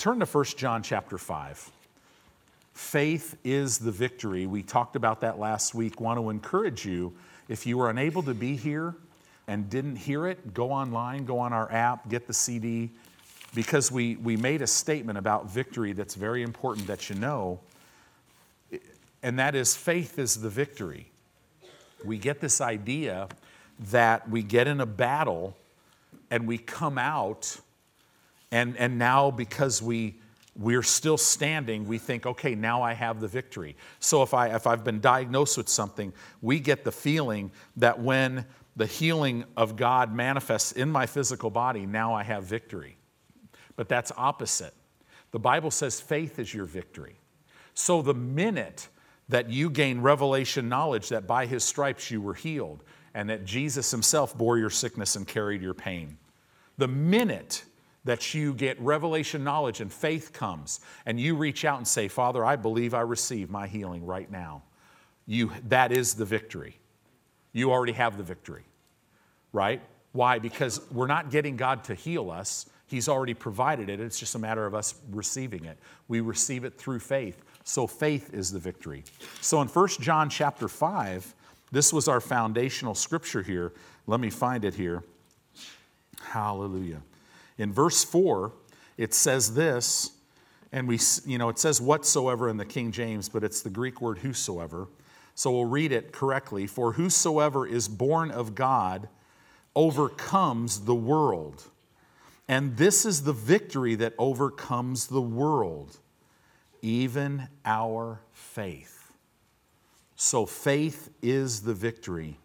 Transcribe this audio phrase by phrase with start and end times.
[0.00, 1.70] Turn to 1 John chapter 5.
[2.72, 4.46] Faith is the victory.
[4.46, 6.00] We talked about that last week.
[6.00, 7.12] Want to encourage you
[7.50, 8.94] if you were unable to be here
[9.46, 12.88] and didn't hear it, go online, go on our app, get the CD,
[13.54, 17.60] because we, we made a statement about victory that's very important that you know,
[19.22, 21.08] and that is faith is the victory.
[22.06, 23.28] We get this idea
[23.90, 25.58] that we get in a battle
[26.30, 27.58] and we come out,
[28.50, 30.20] and, and now because we
[30.56, 33.76] we're still standing, we think, okay, now I have the victory.
[33.98, 36.12] So if, I, if I've been diagnosed with something,
[36.42, 38.44] we get the feeling that when
[38.76, 42.96] the healing of God manifests in my physical body, now I have victory.
[43.76, 44.74] But that's opposite.
[45.30, 47.16] The Bible says faith is your victory.
[47.74, 48.88] So the minute
[49.28, 52.82] that you gain revelation knowledge that by his stripes you were healed
[53.14, 56.18] and that Jesus himself bore your sickness and carried your pain,
[56.76, 57.64] the minute
[58.04, 62.44] that you get revelation knowledge and faith comes and you reach out and say, Father,
[62.44, 64.62] I believe I receive my healing right now.
[65.26, 66.78] You, that is the victory.
[67.52, 68.64] You already have the victory,
[69.52, 69.82] right?
[70.12, 70.38] Why?
[70.38, 72.66] Because we're not getting God to heal us.
[72.86, 74.00] He's already provided it.
[74.00, 75.78] It's just a matter of us receiving it.
[76.08, 77.42] We receive it through faith.
[77.62, 79.04] So faith is the victory.
[79.40, 81.34] So in 1 John chapter 5,
[81.70, 83.72] this was our foundational scripture here.
[84.06, 85.04] Let me find it here.
[86.20, 87.02] Hallelujah.
[87.60, 88.52] In verse 4,
[88.96, 90.12] it says this,
[90.72, 94.00] and we, you know, it says whatsoever in the King James, but it's the Greek
[94.00, 94.88] word whosoever.
[95.34, 96.66] So we'll read it correctly.
[96.66, 99.10] For whosoever is born of God
[99.76, 101.62] overcomes the world.
[102.48, 105.98] And this is the victory that overcomes the world,
[106.80, 109.12] even our faith.
[110.16, 112.38] So faith is the victory.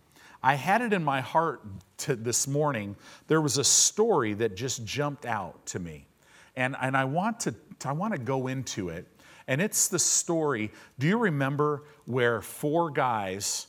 [0.46, 1.64] I had it in my heart
[1.98, 2.96] to this morning.
[3.26, 6.06] There was a story that just jumped out to me.
[6.56, 9.08] And, and I, want to, I want to go into it.
[9.48, 10.72] And it's the story.
[11.00, 13.66] Do you remember where four guys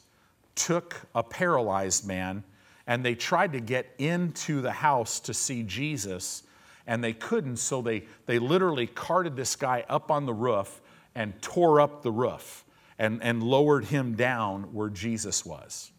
[0.54, 2.44] took a paralyzed man
[2.86, 6.42] and they tried to get into the house to see Jesus
[6.86, 10.82] and they couldn't, so they, they literally carted this guy up on the roof
[11.14, 12.66] and tore up the roof
[12.98, 15.90] and, and lowered him down where Jesus was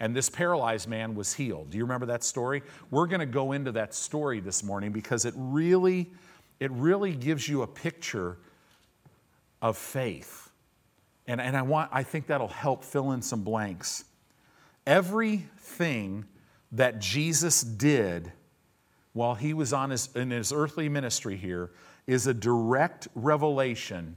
[0.00, 1.70] and this paralyzed man was healed.
[1.70, 2.62] Do you remember that story?
[2.90, 6.10] We're going to go into that story this morning because it really
[6.58, 8.36] it really gives you a picture
[9.62, 10.50] of faith.
[11.26, 14.04] And, and I want I think that'll help fill in some blanks.
[14.86, 16.24] Everything
[16.72, 18.32] that Jesus did
[19.12, 21.72] while he was on his, in his earthly ministry here
[22.06, 24.16] is a direct revelation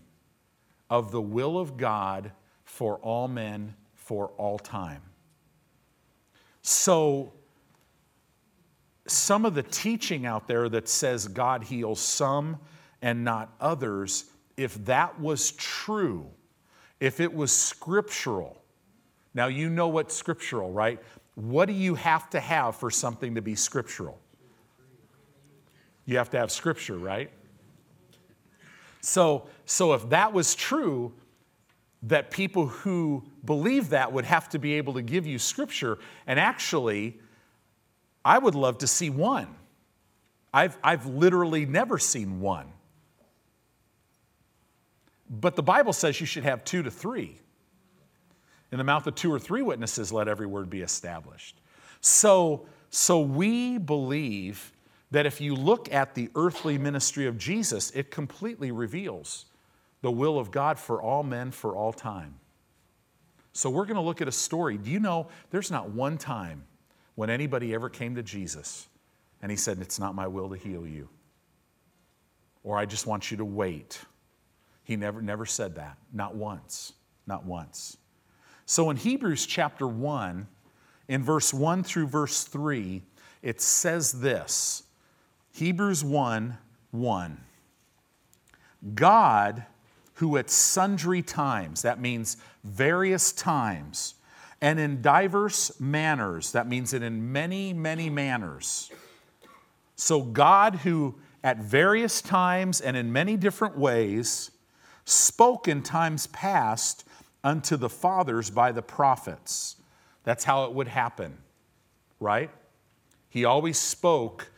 [0.90, 2.32] of the will of God
[2.64, 5.02] for all men for all time.
[6.64, 7.34] So,
[9.06, 12.58] some of the teaching out there that says God heals some
[13.02, 14.26] and not others,
[14.56, 16.26] if that was true,
[17.02, 18.64] if it was scriptural,
[19.34, 21.02] now you know what scriptural, right?
[21.36, 24.20] What do you have to have for something to be scriptural?
[26.06, 27.30] You have to have scripture, right?
[29.02, 31.14] So, so if that was true,
[32.04, 35.98] that people who believe that would have to be able to give you scripture.
[36.28, 37.20] And actually,
[38.26, 39.48] I would love to see one.
[40.54, 42.68] I've, I've literally never seen one.
[45.30, 47.40] But the Bible says you should have two to three.
[48.72, 51.60] In the mouth of two or three witnesses, let every word be established.
[52.02, 54.74] So, so we believe
[55.12, 59.46] that if you look at the earthly ministry of Jesus, it completely reveals
[60.04, 62.36] the will of God for all men for all time.
[63.54, 64.78] So we're going to look at a story.
[64.78, 66.66] Do you know there's not one time
[67.16, 68.88] when anybody ever came to Jesus
[69.42, 71.08] and he said, It's not my will to heal you,
[72.64, 74.02] or I just want you to wait.
[74.84, 75.98] He never, never said that.
[76.12, 76.92] Not once.
[77.26, 77.96] Not once.
[78.66, 80.46] So in Hebrews chapter 1,
[81.08, 83.02] in verse 1 through verse 3,
[83.42, 84.84] it says this
[85.54, 86.58] Hebrews 1
[86.92, 87.42] 1.
[88.96, 89.66] God
[90.16, 94.16] who at sundry times, that means various times,
[94.62, 98.92] and in diverse manners, that means that in many, many manners.
[99.96, 104.52] So, God, who at various times and in many different ways
[105.06, 107.06] spoke in times past
[107.44, 109.76] unto the fathers by the prophets.
[110.24, 111.38] That's how it would happen,
[112.20, 112.50] right?
[113.30, 114.50] He always spoke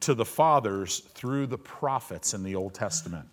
[0.00, 3.26] to the fathers through the prophets in the Old Testament.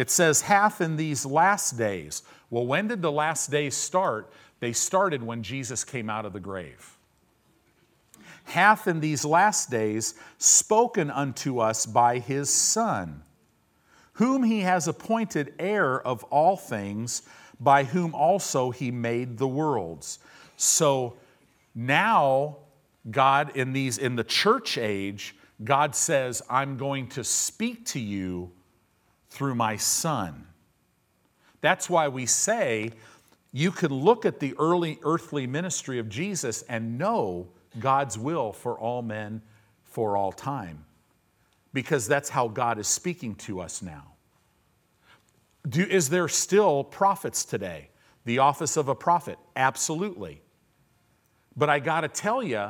[0.00, 2.22] It says, hath in these last days.
[2.48, 4.32] Well, when did the last days start?
[4.58, 6.96] They started when Jesus came out of the grave.
[8.44, 13.22] Hath in these last days spoken unto us by his Son,
[14.14, 17.20] whom he has appointed heir of all things,
[17.60, 20.18] by whom also he made the worlds.
[20.56, 21.18] So
[21.74, 22.56] now,
[23.10, 28.52] God, in these in the church age, God says, I'm going to speak to you
[29.30, 30.46] through my son.
[31.60, 32.90] That's why we say
[33.52, 37.48] you can look at the early earthly ministry of Jesus and know
[37.78, 39.42] God's will for all men
[39.82, 40.84] for all time,
[41.72, 44.12] because that's how God is speaking to us now.
[45.68, 47.88] Do, is there still prophets today?
[48.24, 49.38] The office of a prophet?
[49.56, 50.42] Absolutely.
[51.56, 52.68] But I got to tell you,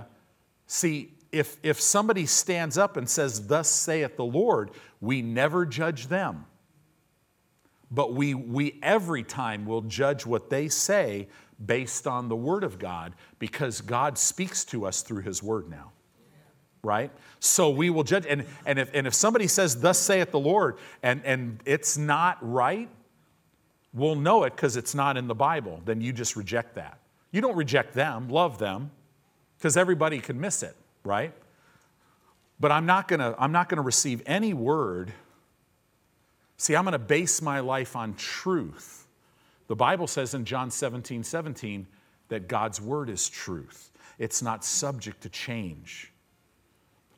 [0.66, 4.70] see, if, if somebody stands up and says, Thus saith the Lord,
[5.00, 6.46] we never judge them.
[7.90, 11.28] But we, we every time will judge what they say
[11.64, 15.92] based on the Word of God because God speaks to us through His Word now.
[16.82, 17.10] Right?
[17.40, 18.24] So we will judge.
[18.26, 22.38] And, and, if, and if somebody says, Thus saith the Lord, and, and it's not
[22.40, 22.88] right,
[23.92, 25.82] we'll know it because it's not in the Bible.
[25.84, 26.98] Then you just reject that.
[27.32, 28.90] You don't reject them, love them,
[29.58, 31.34] because everybody can miss it, right?
[32.58, 35.12] But I'm not gonna, I'm not gonna receive any word.
[36.60, 39.06] See, I'm gonna base my life on truth.
[39.66, 41.86] The Bible says in John 17, 17,
[42.28, 43.90] that God's word is truth.
[44.18, 46.12] It's not subject to change.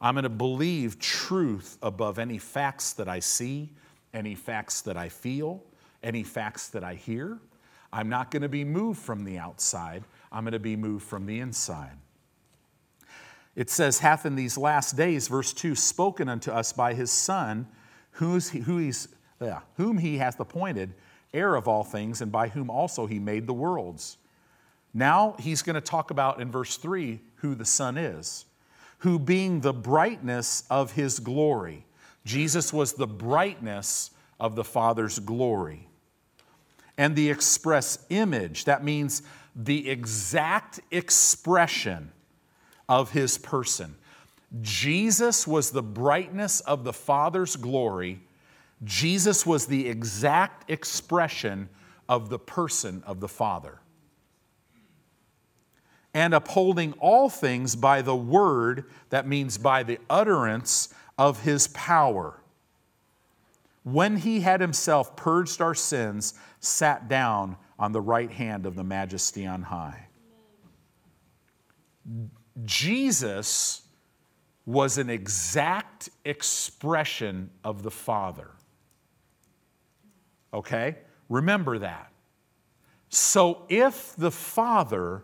[0.00, 3.70] I'm going to believe truth above any facts that I see,
[4.14, 5.62] any facts that I feel,
[6.04, 7.38] any facts that I hear.
[7.92, 11.26] I'm not going to be moved from the outside, I'm going to be moved from
[11.26, 11.96] the inside.
[13.56, 17.66] It says, hath in these last days, verse 2, spoken unto us by his Son,
[18.12, 19.08] who's, who he's,
[19.42, 20.94] yeah, whom he hath appointed,
[21.34, 24.18] heir of all things, and by whom also he made the worlds.
[24.94, 28.44] Now he's going to talk about in verse 3 who the Son is,
[28.98, 31.84] who being the brightness of his glory.
[32.24, 35.88] Jesus was the brightness of the Father's glory
[36.98, 38.64] and the express image.
[38.66, 39.22] That means
[39.56, 42.12] the exact expression
[42.88, 43.96] of his person.
[44.60, 48.20] Jesus was the brightness of the Father's glory.
[48.84, 51.68] Jesus was the exact expression
[52.08, 53.78] of the person of the Father.
[56.14, 62.42] And upholding all things by the word, that means by the utterance of his power
[63.84, 68.84] when he had himself purged our sins, sat down on the right hand of the
[68.84, 70.06] majesty on high.
[72.64, 73.82] Jesus
[74.64, 78.50] was an exact expression of the Father.
[80.52, 80.96] Okay?
[81.28, 82.12] Remember that.
[83.08, 85.22] So if the Father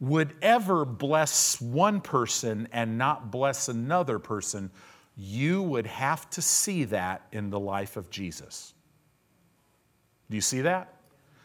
[0.00, 4.70] would ever bless one person and not bless another person,
[5.16, 8.74] you would have to see that in the life of Jesus.
[10.28, 10.92] Do you see that?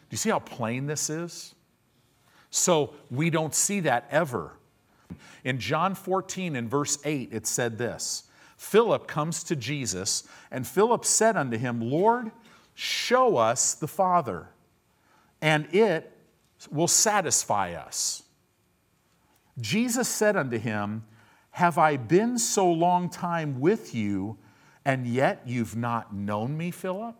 [0.08, 1.54] Do you see how plain this is?
[2.50, 4.56] So we don't see that ever.
[5.44, 8.24] In John 14, in verse 8, it said this
[8.56, 12.32] Philip comes to Jesus, and Philip said unto him, Lord,
[12.80, 14.48] show us the Father,
[15.42, 16.10] and it
[16.70, 18.22] will satisfy us.
[19.60, 21.04] Jesus said unto him,
[21.50, 24.38] have I been so long time with you,
[24.84, 27.16] and yet you've not known me, Philip?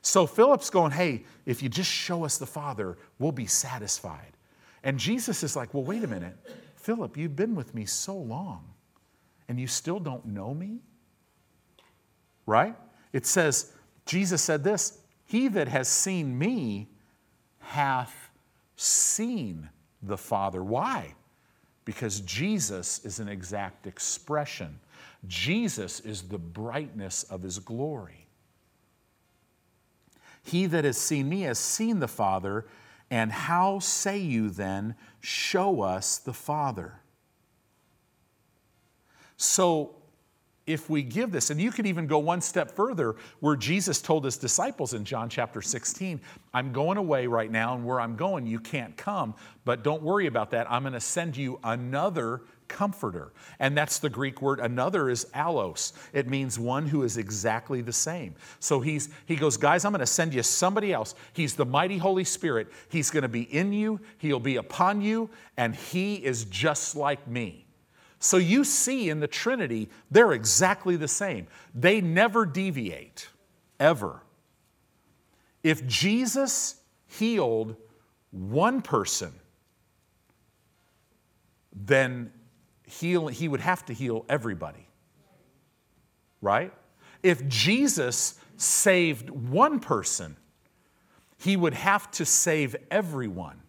[0.00, 4.32] So Philip's going, Hey, if you just show us the Father, we'll be satisfied.
[4.82, 6.38] And Jesus is like, Well, wait a minute.
[6.76, 8.64] Philip, you've been with me so long,
[9.48, 10.78] and you still don't know me?
[12.46, 12.76] Right?
[13.16, 13.72] It says,
[14.04, 16.88] Jesus said this He that has seen me
[17.58, 18.30] hath
[18.76, 19.70] seen
[20.02, 20.62] the Father.
[20.62, 21.14] Why?
[21.86, 24.80] because Jesus is an exact expression.
[25.26, 28.26] Jesus is the brightness of his glory.
[30.42, 32.66] He that has seen me has seen the Father,
[33.10, 37.00] and how say you then, Show us the Father?
[39.36, 39.94] So
[40.66, 44.24] if we give this, and you could even go one step further where Jesus told
[44.24, 46.20] his disciples in John chapter 16,
[46.52, 50.26] I'm going away right now, and where I'm going, you can't come, but don't worry
[50.26, 50.70] about that.
[50.70, 53.32] I'm going to send you another comforter.
[53.60, 55.92] And that's the Greek word another is allos.
[56.12, 58.34] It means one who is exactly the same.
[58.58, 61.14] So he's he goes, guys, I'm going to send you somebody else.
[61.32, 62.72] He's the mighty Holy Spirit.
[62.88, 67.26] He's going to be in you, he'll be upon you, and he is just like
[67.28, 67.65] me.
[68.26, 71.46] So you see in the Trinity, they're exactly the same.
[71.74, 73.28] They never deviate,
[73.78, 74.22] ever.
[75.62, 77.76] If Jesus healed
[78.30, 79.32] one person,
[81.72, 82.32] then
[82.84, 84.88] heal, he would have to heal everybody.
[86.40, 86.72] Right?
[87.26, 90.36] if Jesus saved one person,
[91.38, 93.60] he would have to save everyone.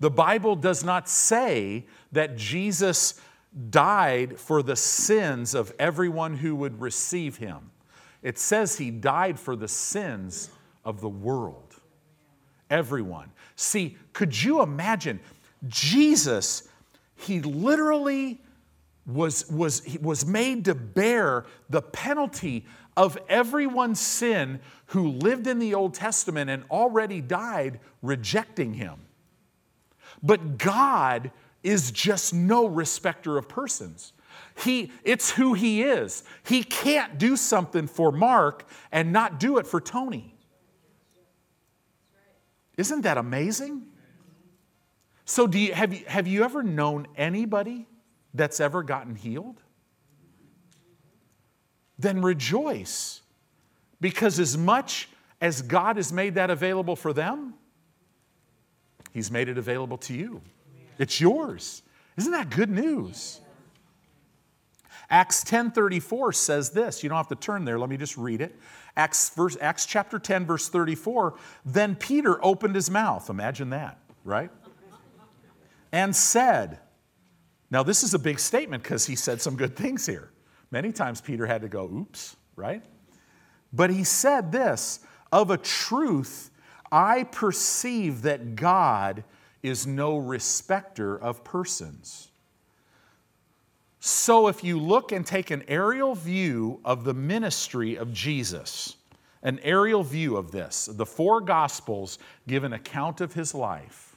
[0.00, 3.20] The Bible does not say that Jesus
[3.70, 7.70] died for the sins of everyone who would receive him.
[8.22, 10.50] It says he died for the sins
[10.84, 11.74] of the world.
[12.70, 13.30] Everyone.
[13.56, 15.20] See, could you imagine?
[15.68, 16.66] Jesus,
[17.16, 18.40] he literally
[19.06, 22.64] was, was, was made to bear the penalty
[22.96, 29.00] of everyone's sin who lived in the Old Testament and already died rejecting him.
[30.22, 31.30] But God
[31.64, 34.12] is just no respecter of persons.
[34.62, 36.22] He, it's who he is.
[36.44, 40.36] He can't do something for Mark and not do it for Tony.
[42.76, 43.86] Isn't that amazing?
[45.24, 47.88] So, do you, have, you, have you ever known anybody
[48.34, 49.60] that's ever gotten healed?
[51.98, 53.22] Then rejoice.
[54.00, 55.08] Because as much
[55.40, 57.54] as God has made that available for them,
[59.12, 60.42] He's made it available to you.
[60.98, 61.82] It's yours.
[62.16, 63.40] Isn't that good news?
[65.10, 67.02] Acts 10:34 says this.
[67.02, 67.78] You don't have to turn there.
[67.78, 68.58] Let me just read it.
[68.96, 71.34] Acts, verse, Acts chapter 10, verse 34.
[71.64, 73.28] Then Peter opened his mouth.
[73.28, 74.50] Imagine that, right?
[75.92, 76.78] And said,
[77.70, 80.30] Now, this is a big statement because he said some good things here.
[80.70, 82.82] Many times Peter had to go, oops, right?
[83.72, 86.50] But he said this Of a truth,
[86.90, 89.24] I perceive that God
[89.64, 92.28] is no respecter of persons.
[93.98, 98.96] So, if you look and take an aerial view of the ministry of Jesus,
[99.42, 104.16] an aerial view of this, the four Gospels give an account of his life.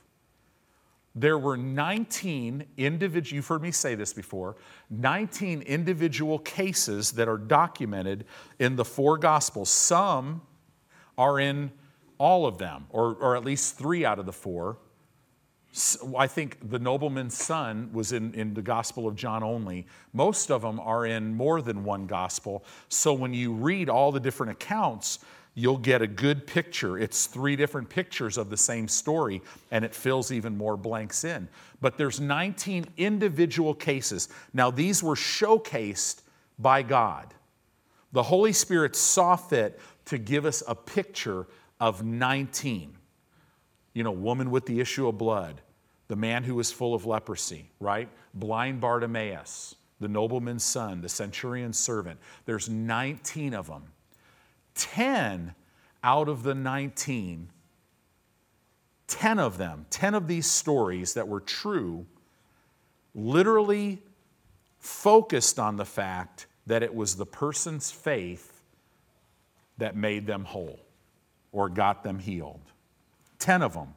[1.16, 4.58] There were 19 individual, you've heard me say this before,
[4.90, 8.26] 19 individual cases that are documented
[8.60, 9.70] in the four Gospels.
[9.70, 10.42] Some
[11.18, 11.72] are in
[12.18, 14.78] all of them, or, or at least three out of the four.
[16.18, 19.86] I think the nobleman's son was in, in the Gospel of John only.
[20.14, 22.64] Most of them are in more than one gospel.
[22.90, 25.20] So when you read all the different accounts,
[25.54, 26.98] you'll get a good picture.
[26.98, 29.42] It's three different pictures of the same story,
[29.72, 31.48] and it fills even more blanks in.
[31.82, 34.30] But there's 19 individual cases.
[34.54, 36.22] Now, these were showcased
[36.58, 37.34] by God.
[38.14, 41.48] The Holy Spirit saw fit to give us a picture
[41.80, 42.96] of 19.
[43.94, 45.62] You know, woman with the issue of blood,
[46.08, 48.10] the man who was full of leprosy, right?
[48.34, 52.20] Blind Bartimaeus, the nobleman's son, the centurion's servant.
[52.46, 53.84] There's 19 of them.
[54.76, 55.54] 10
[56.04, 57.50] out of the 19,
[59.08, 62.06] 10 of them, 10 of these stories that were true,
[63.16, 64.02] literally
[64.80, 68.62] focused on the fact that it was the person's faith
[69.78, 70.80] that made them whole
[71.52, 72.62] or got them healed.
[73.40, 73.94] 10 of them.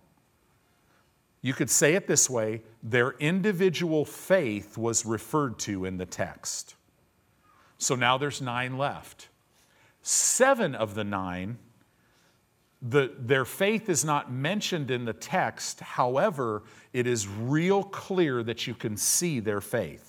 [1.42, 6.74] You could say it this way their individual faith was referred to in the text.
[7.78, 9.28] So now there's nine left.
[10.02, 11.58] Seven of the nine,
[12.82, 15.80] the, their faith is not mentioned in the text.
[15.80, 20.06] However, it is real clear that you can see their faith.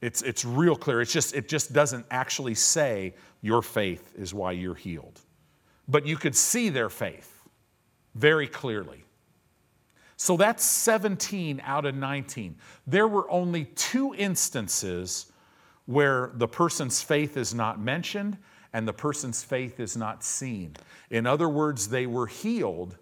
[0.00, 1.00] It's, it's real clear.
[1.00, 5.20] It's just, it just doesn't actually say your faith is why you're healed.
[5.86, 7.31] But you could see their faith
[8.14, 9.04] very clearly.
[10.16, 12.56] So that's 17 out of 19.
[12.86, 15.32] There were only two instances
[15.86, 18.38] where the person's faith is not mentioned
[18.72, 20.76] and the person's faith is not seen.
[21.10, 22.96] In other words, they were healed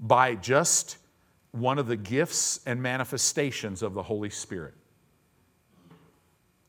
[0.00, 0.98] by just
[1.52, 4.74] one of the gifts and manifestations of the Holy Spirit.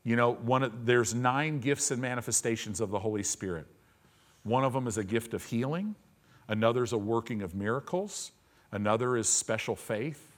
[0.03, 3.67] You know, one of, there's nine gifts and manifestations of the Holy Spirit.
[4.43, 5.95] One of them is a gift of healing,
[6.47, 8.31] another is a working of miracles,
[8.71, 10.37] another is special faith.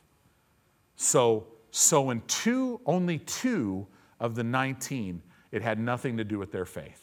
[0.95, 3.87] So, so in two, only two
[4.19, 7.01] of the 19, it had nothing to do with their faith.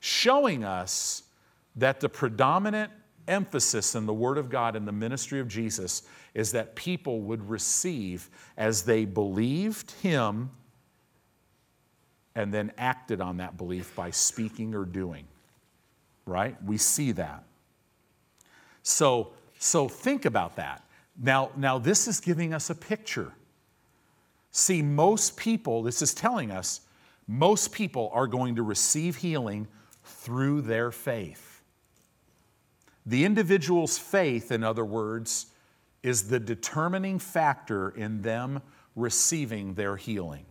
[0.00, 1.22] Showing us
[1.74, 2.92] that the predominant
[3.28, 7.48] emphasis in the Word of God and the ministry of Jesus is that people would
[7.50, 10.50] receive as they believed Him
[12.34, 15.26] and then acted on that belief by speaking or doing
[16.26, 16.60] right?
[16.64, 17.44] We see that.
[18.88, 20.84] So, so think about that.
[21.20, 23.32] Now, now this is giving us a picture.
[24.52, 26.82] See, most people, this is telling us,
[27.26, 29.66] most people are going to receive healing
[30.04, 31.62] through their faith.
[33.04, 35.46] The individual's faith, in other words,
[36.04, 38.62] is the determining factor in them
[38.94, 40.46] receiving their healing.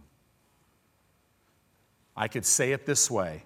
[2.18, 3.46] I could say it this way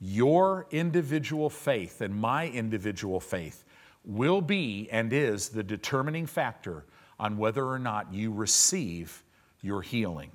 [0.00, 3.64] Your individual faith and my individual faith
[4.08, 6.84] will be and is the determining factor
[7.20, 9.22] on whether or not you receive
[9.60, 10.30] your healing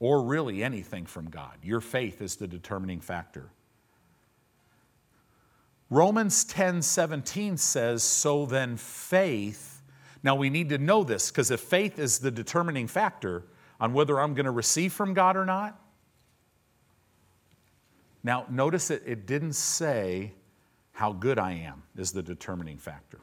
[0.00, 1.56] or really anything from God.
[1.62, 3.50] Your faith is the determining factor.
[5.90, 9.82] Romans 10 17 says, So then faith,
[10.22, 13.44] now we need to know this because if faith is the determining factor
[13.78, 15.80] on whether I'm going to receive from God or not,
[18.24, 20.32] now notice it, it didn't say
[20.94, 23.18] how good I am is the determining factor.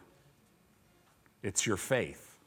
[1.41, 2.37] It's your faith.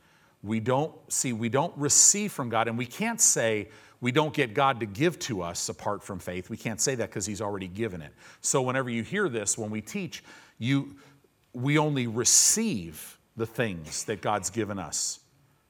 [0.42, 3.68] We don't see, we don't receive from God, and we can't say,
[4.02, 6.50] we don't get God to give to us apart from faith.
[6.50, 8.12] We can't say that because He's already given it.
[8.42, 10.22] So whenever you hear this, when we teach,
[10.58, 10.96] you,
[11.54, 15.20] we only receive the things that God's given us.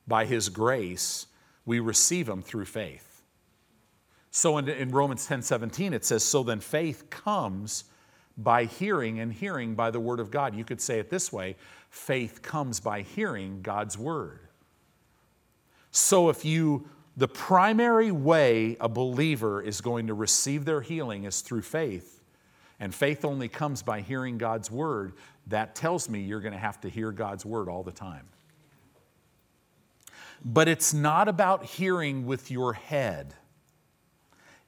[0.08, 1.26] By His grace,
[1.64, 3.22] we receive them through faith.
[4.32, 7.84] So in, in Romans 10 17, it says, So then faith comes
[8.36, 10.54] by hearing, and hearing by the word of God.
[10.54, 11.56] You could say it this way
[11.90, 14.40] faith comes by hearing God's word.
[15.90, 21.40] So if you the primary way a believer is going to receive their healing is
[21.40, 22.20] through faith.
[22.80, 25.12] And faith only comes by hearing God's word.
[25.46, 28.26] That tells me you're going to have to hear God's word all the time.
[30.44, 33.34] But it's not about hearing with your head,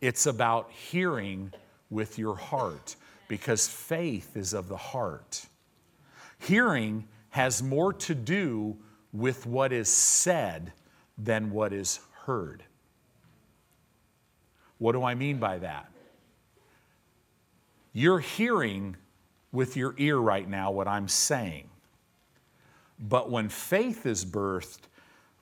[0.01, 1.53] it's about hearing
[1.91, 2.97] with your heart
[3.29, 5.47] because faith is of the heart.
[6.39, 8.77] Hearing has more to do
[9.13, 10.73] with what is said
[11.19, 12.63] than what is heard.
[14.79, 15.91] What do I mean by that?
[17.93, 18.97] You're hearing
[19.53, 21.69] with your ear right now what I'm saying.
[22.99, 24.81] But when faith is birthed,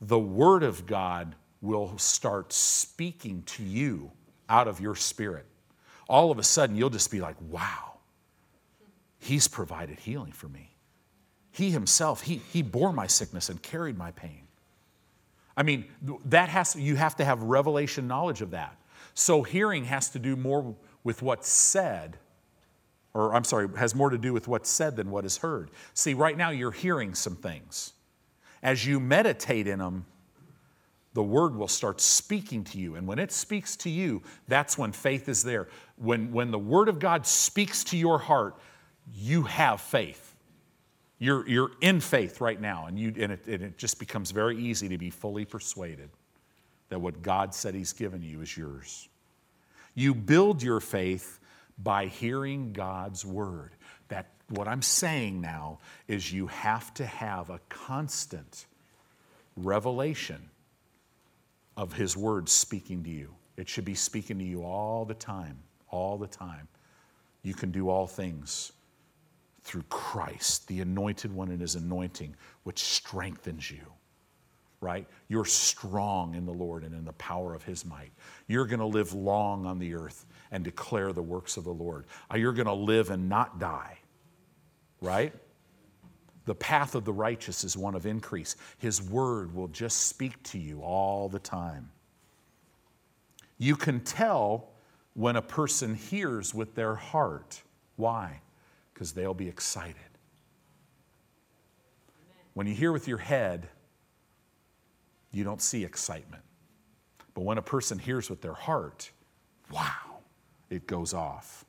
[0.00, 4.10] the Word of God will start speaking to you
[4.48, 5.46] out of your spirit.
[6.08, 7.92] All of a sudden, you'll just be like, wow,
[9.18, 10.71] He's provided healing for me.
[11.50, 14.43] He Himself, He, he bore my sickness and carried my pain.
[15.56, 15.84] I mean,
[16.26, 18.76] that has you have to have revelation knowledge of that.
[19.14, 22.19] So hearing has to do more with what's said,
[23.12, 25.71] or I'm sorry, has more to do with what's said than what is heard.
[25.95, 27.93] See, right now you're hearing some things.
[28.62, 30.06] As you meditate in them,
[31.14, 32.96] the word will start speaking to you.
[32.96, 35.68] And when it speaks to you, that's when faith is there.
[35.96, 38.56] When, when the word of God speaks to your heart,
[39.14, 40.34] you have faith.
[41.18, 44.58] You're, you're in faith right now, and, you, and, it, and it just becomes very
[44.58, 46.10] easy to be fully persuaded
[46.88, 49.08] that what God said He's given you is yours.
[49.94, 51.38] You build your faith
[51.78, 53.70] by hearing God's word.
[54.08, 58.66] That what I'm saying now is you have to have a constant
[59.56, 60.50] revelation
[61.76, 63.34] of His word speaking to you.
[63.56, 65.58] It should be speaking to you all the time,
[65.89, 66.69] all the time.
[67.43, 68.73] You can do all things
[69.63, 73.80] through Christ, the anointed one and his anointing, which strengthens you,
[74.80, 75.06] right?
[75.28, 78.13] You're strong in the Lord and in the power of his might.
[78.47, 82.04] You're going to live long on the earth and declare the works of the Lord.
[82.34, 83.99] You're going to live and not die,
[85.00, 85.32] right?
[86.45, 88.57] The path of the righteous is one of increase.
[88.78, 91.91] His word will just speak to you all the time.
[93.59, 94.69] You can tell
[95.15, 97.63] when a person hears with their heart.
[97.97, 98.41] Why?
[98.95, 99.97] because they'll be excited.
[102.54, 103.69] When you hear with your head,
[105.33, 106.45] you don't see excitement.
[107.35, 109.11] But when a person hears with their heart,
[109.73, 110.21] wow,
[110.71, 111.65] it goes off.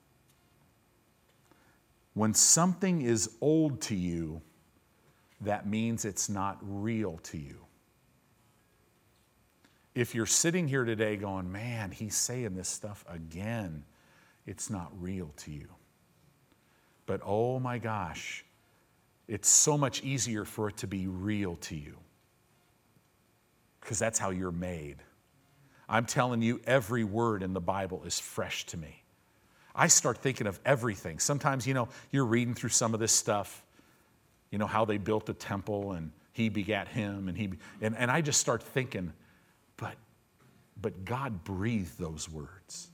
[2.14, 4.42] When something is old to you,
[5.41, 7.58] that means it's not real to you.
[9.93, 13.84] If you're sitting here today going, man, he's saying this stuff again,
[14.45, 15.67] it's not real to you.
[17.06, 18.43] But oh my gosh,
[19.28, 21.98] it's so much easier for it to be real to you
[23.80, 24.98] because that's how you're made.
[25.88, 29.04] I'm telling you, every word in the Bible is fresh to me.
[29.76, 31.19] I start thinking of everything.
[31.19, 33.63] Sometimes, you know, you're reading through some of this stuff,
[34.56, 37.50] you know, how they built the temple and he begat him and he,
[37.82, 39.12] and, and I just start thinking,
[39.76, 39.96] but,
[40.82, 42.88] but God breathed those words.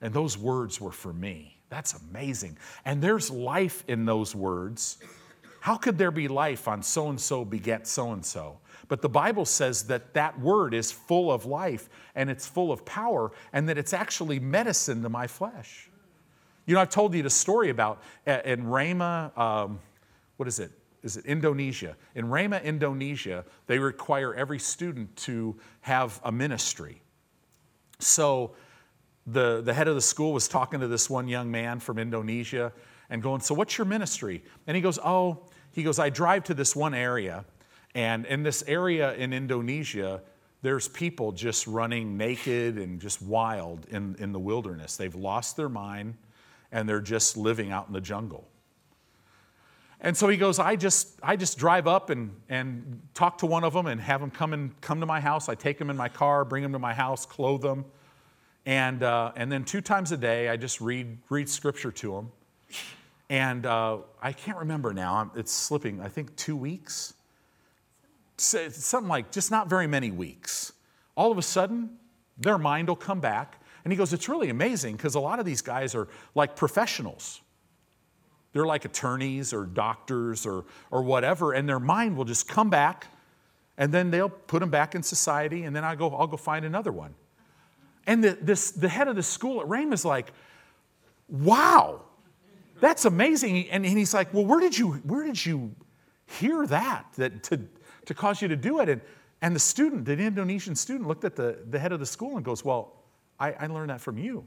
[0.00, 1.58] And those words were for me.
[1.68, 2.58] That's amazing.
[2.84, 4.98] And there's life in those words.
[5.58, 8.60] How could there be life on so and so beget so and so?
[8.86, 12.84] But the Bible says that that word is full of life and it's full of
[12.84, 15.90] power and that it's actually medicine to my flesh.
[16.66, 19.80] You know, I've told you the story about uh, in Rhema, um,
[20.42, 20.72] what is it?
[21.04, 21.96] Is it Indonesia?
[22.16, 27.00] In Rhema, Indonesia, they require every student to have a ministry.
[28.00, 28.56] So
[29.24, 32.72] the, the head of the school was talking to this one young man from Indonesia
[33.08, 34.42] and going, So, what's your ministry?
[34.66, 37.44] And he goes, Oh, he goes, I drive to this one area,
[37.94, 40.22] and in this area in Indonesia,
[40.62, 44.96] there's people just running naked and just wild in, in the wilderness.
[44.96, 46.16] They've lost their mind
[46.72, 48.48] and they're just living out in the jungle.
[50.02, 53.64] And so he goes, I just, I just drive up and, and talk to one
[53.64, 55.48] of them and have them come, and, come to my house.
[55.48, 57.84] I take them in my car, bring them to my house, clothe them.
[58.66, 62.32] And, uh, and then two times a day, I just read, read scripture to them.
[63.30, 67.14] And uh, I can't remember now, it's slipping, I think two weeks
[68.42, 70.72] something like just not very many weeks.
[71.16, 71.90] All of a sudden,
[72.38, 73.58] their mind will come back.
[73.84, 77.40] And he goes, It's really amazing because a lot of these guys are like professionals.
[78.52, 83.06] They're like attorneys or doctors or, or whatever, and their mind will just come back,
[83.78, 86.64] and then they'll put them back in society, and then I go, I'll go find
[86.64, 87.14] another one.
[88.06, 90.32] And the, this, the head of the school at Rhema is like,
[91.28, 92.02] wow,
[92.80, 93.68] that's amazing.
[93.70, 95.74] And, and he's like, well, where did you, where did you
[96.26, 97.06] hear that?
[97.16, 97.60] That to,
[98.06, 98.88] to cause you to do it.
[98.88, 99.00] And,
[99.40, 102.44] and the student, the Indonesian student, looked at the, the head of the school and
[102.44, 102.96] goes, Well,
[103.38, 104.44] I, I learned that from you.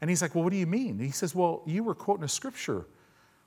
[0.00, 0.90] And he's like, Well, what do you mean?
[0.90, 2.86] And he says, Well, you were quoting a scripture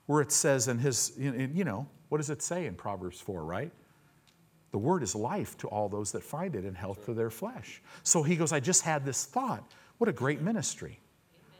[0.06, 3.44] where it says in his, in, you know, what does it say in Proverbs 4,
[3.44, 3.70] right?
[4.72, 7.82] The word is life to all those that find it and health to their flesh.
[8.02, 9.64] So he goes, I just had this thought.
[9.98, 10.98] What a great ministry.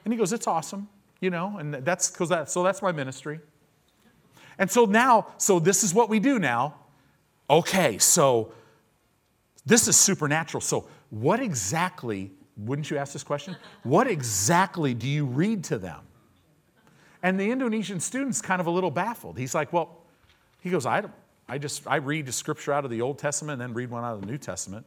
[0.04, 0.88] And he goes, It's awesome,
[1.20, 3.40] you know, and that's because that, so that's my ministry.
[4.58, 6.74] And so now, so this is what we do now.
[7.48, 8.52] Okay, so
[9.64, 10.60] this is supernatural.
[10.60, 13.56] So, what exactly, wouldn't you ask this question?
[13.82, 16.00] What exactly do you read to them?
[17.22, 19.38] And the Indonesian student's kind of a little baffled.
[19.38, 20.02] He's like, Well,
[20.60, 21.04] he goes, I,
[21.48, 24.04] I just, I read the scripture out of the Old Testament and then read one
[24.04, 24.84] out of the New Testament.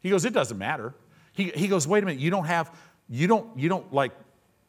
[0.00, 0.94] He goes, It doesn't matter.
[1.32, 2.76] He, he goes, Wait a minute, you don't have,
[3.08, 4.12] you don't, you don't like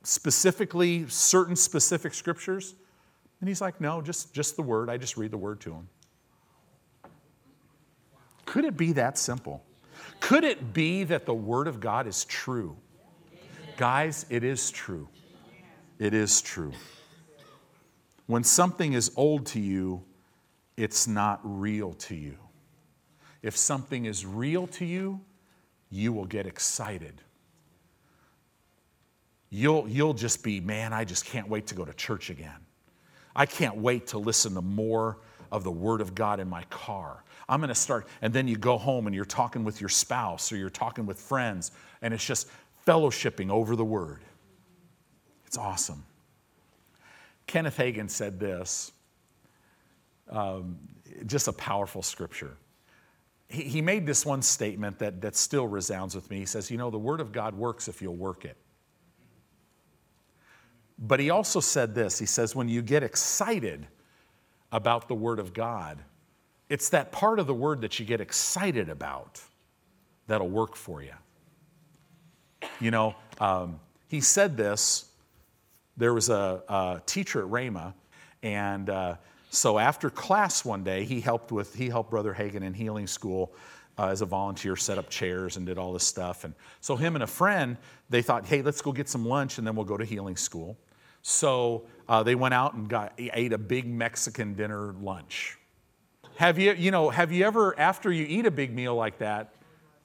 [0.03, 2.75] specifically certain specific scriptures?
[3.39, 4.89] And he's like, No, just, just the word.
[4.89, 5.89] I just read the word to him.
[8.45, 9.63] Could it be that simple?
[10.23, 12.77] Could it be that the word of God is true?
[13.75, 15.09] Guys, it is true.
[15.99, 16.71] It is true.
[18.27, 20.01] When something is old to you,
[20.77, 22.38] it's not real to you.
[23.41, 25.19] If something is real to you,
[25.89, 27.21] you will get excited.
[29.49, 32.65] You'll, you'll just be, man, I just can't wait to go to church again.
[33.36, 35.17] I can't wait to listen to more
[35.51, 37.22] of the Word of God in my car.
[37.47, 40.51] I'm going to start, and then you go home and you're talking with your spouse
[40.51, 42.47] or you're talking with friends, and it's just
[42.88, 44.21] fellowshipping over the Word.
[45.45, 46.03] It's awesome.
[47.47, 48.91] Kenneth Hagin said this,
[50.29, 50.77] um,
[51.25, 52.58] just a powerful scripture.
[53.49, 56.39] He, he made this one statement that, that still resounds with me.
[56.39, 58.58] He says, You know, the Word of God works if you'll work it.
[60.97, 63.88] But he also said this he says, when you get excited
[64.71, 65.99] about the Word of God,
[66.73, 69.39] it's that part of the Word that you get excited about
[70.25, 71.13] that'll work for you.
[72.79, 75.05] You know, um, he said this.
[75.97, 77.93] There was a, a teacher at Rhema,
[78.41, 79.15] and uh,
[79.51, 83.53] so after class one day, he helped with he helped Brother Hagin in healing school
[83.99, 86.43] uh, as a volunteer, set up chairs and did all this stuff.
[86.43, 87.77] And so him and a friend,
[88.09, 90.75] they thought, hey, let's go get some lunch and then we'll go to healing school.
[91.21, 95.59] So uh, they went out and got, ate a big Mexican dinner lunch.
[96.38, 99.54] Have you, you know, have you ever, after you eat a big meal like that,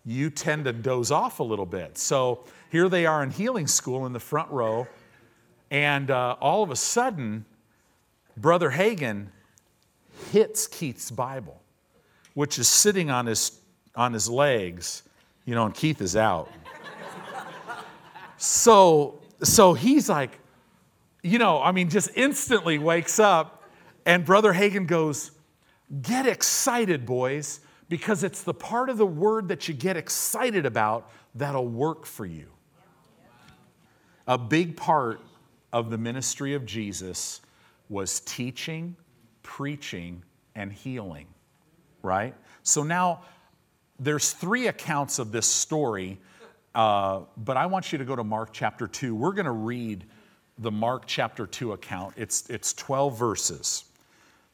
[0.04, 1.98] you tend to doze off a little bit.
[1.98, 4.86] So here they are in healing school in the front row,
[5.70, 7.44] and uh, all of a sudden,
[8.36, 9.26] Brother Hagin
[10.32, 11.60] hits Keith's Bible,
[12.34, 13.60] which is sitting on his,
[13.96, 15.02] on his legs,
[15.44, 16.50] you know, and Keith is out.
[18.36, 20.38] so, so he's like,
[21.22, 23.64] you know, I mean, just instantly wakes up,
[24.06, 25.32] and Brother Hagin goes,
[26.02, 31.10] Get excited, boys, because it's the part of the word that you get excited about
[31.34, 32.48] that'll work for you.
[34.26, 35.22] A big part
[35.72, 37.40] of the ministry of Jesus
[37.88, 38.96] was teaching,
[39.42, 40.22] preaching,
[40.54, 41.26] and healing,
[42.02, 42.34] right?
[42.62, 43.22] So now
[43.98, 46.18] there's three accounts of this story,
[46.74, 49.14] uh, but I want you to go to Mark chapter 2.
[49.14, 50.04] We're going to read
[50.58, 52.14] the Mark chapter 2 account.
[52.16, 53.84] It's, it's 12 verses.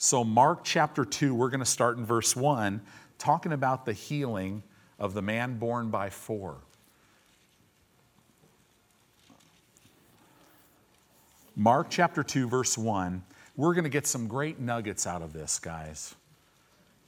[0.04, 2.82] So, Mark chapter 2, we're going to start in verse 1,
[3.16, 4.62] talking about the healing
[4.98, 6.58] of the man borne by four.
[11.56, 13.24] Mark chapter 2, verse 1.
[13.56, 16.14] We're going to get some great nuggets out of this, guys.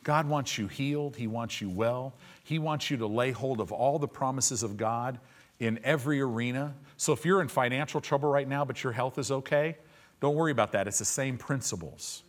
[0.03, 1.17] God wants you healed.
[1.17, 2.15] He wants you well.
[2.45, 5.19] He wants you to lay hold of all the promises of God
[5.61, 6.73] in every arena.
[6.97, 9.77] So if you're in financial trouble right now, but your health is okay,
[10.21, 10.89] don't worry about that.
[10.89, 12.23] It's the same principles.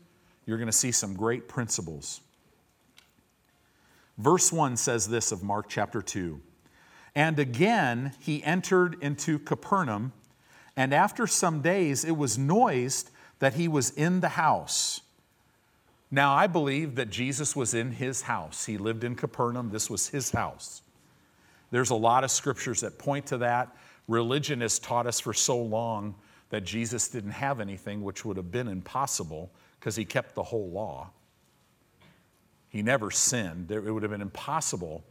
[0.48, 2.22] You're going to see some great principles.
[4.18, 6.42] Verse 1 says this of Mark chapter 2
[7.14, 10.14] And again he entered into Capernaum,
[10.76, 15.02] and after some days it was noised that he was in the house.
[16.10, 18.66] Now, I believe that Jesus was in his house.
[18.66, 20.82] He lived in Capernaum, this was his house.
[21.70, 23.76] There's a lot of scriptures that point to that.
[24.08, 26.16] Religion has taught us for so long
[26.50, 30.70] that Jesus didn't have anything, which would have been impossible because he kept the whole
[30.70, 31.10] law.
[32.70, 33.72] He never sinned.
[33.72, 35.04] It would have been impossible,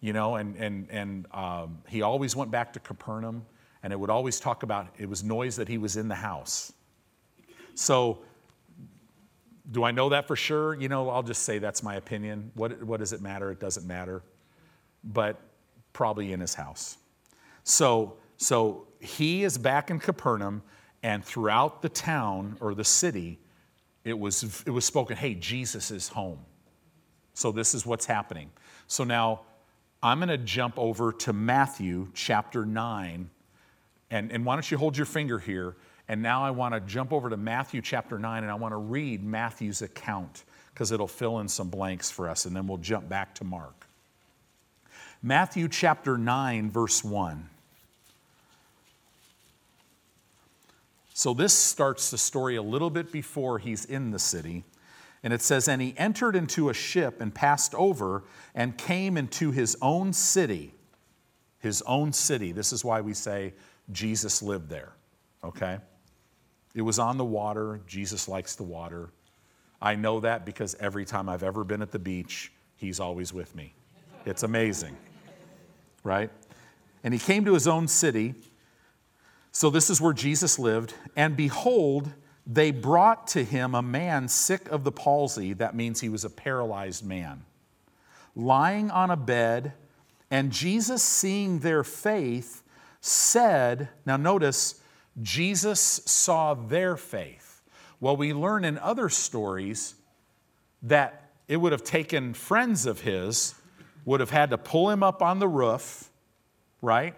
[0.00, 3.44] you know, and, and, and um, he always went back to Capernaum,
[3.82, 6.72] and it would always talk about it was noise that he was in the house.
[7.74, 8.20] So,
[9.72, 10.74] do I know that for sure?
[10.74, 12.50] You know, I'll just say that's my opinion.
[12.54, 13.50] What, what does it matter?
[13.50, 14.22] It doesn't matter.
[15.02, 15.40] But
[15.94, 16.98] probably in his house.
[17.62, 20.62] So, so he is back in Capernaum,
[21.02, 23.38] and throughout the town or the city,
[24.04, 26.38] it was, it was spoken, hey, Jesus is home.
[27.32, 28.50] So this is what's happening.
[28.86, 29.40] So now
[30.02, 33.30] I'm going to jump over to Matthew chapter 9.
[34.10, 35.76] And, and why don't you hold your finger here?
[36.06, 38.76] And now I want to jump over to Matthew chapter 9 and I want to
[38.76, 42.44] read Matthew's account because it'll fill in some blanks for us.
[42.44, 43.86] And then we'll jump back to Mark.
[45.22, 47.48] Matthew chapter 9, verse 1.
[51.16, 54.64] So this starts the story a little bit before he's in the city.
[55.22, 59.52] And it says, And he entered into a ship and passed over and came into
[59.52, 60.74] his own city.
[61.60, 62.50] His own city.
[62.50, 63.54] This is why we say
[63.92, 64.92] Jesus lived there,
[65.44, 65.78] okay?
[66.74, 67.80] It was on the water.
[67.86, 69.10] Jesus likes the water.
[69.80, 73.54] I know that because every time I've ever been at the beach, he's always with
[73.54, 73.72] me.
[74.26, 74.96] It's amazing,
[76.02, 76.30] right?
[77.04, 78.34] And he came to his own city.
[79.54, 80.94] So this is where Jesus lived.
[81.14, 82.10] And behold,
[82.44, 85.52] they brought to him a man sick of the palsy.
[85.52, 87.44] That means he was a paralyzed man,
[88.34, 89.72] lying on a bed.
[90.28, 92.64] And Jesus, seeing their faith,
[93.00, 94.82] said, Now notice,
[95.22, 97.62] Jesus saw their faith.
[98.00, 99.94] Well, we learn in other stories
[100.82, 103.54] that it would have taken friends of his,
[104.04, 106.10] would have had to pull him up on the roof,
[106.82, 107.14] right?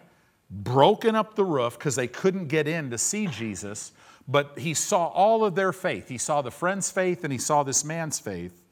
[0.50, 3.92] Broken up the roof because they couldn't get in to see Jesus
[4.28, 6.08] but he saw all of their faith.
[6.08, 8.62] He saw the friend's faith and he saw this man's faith.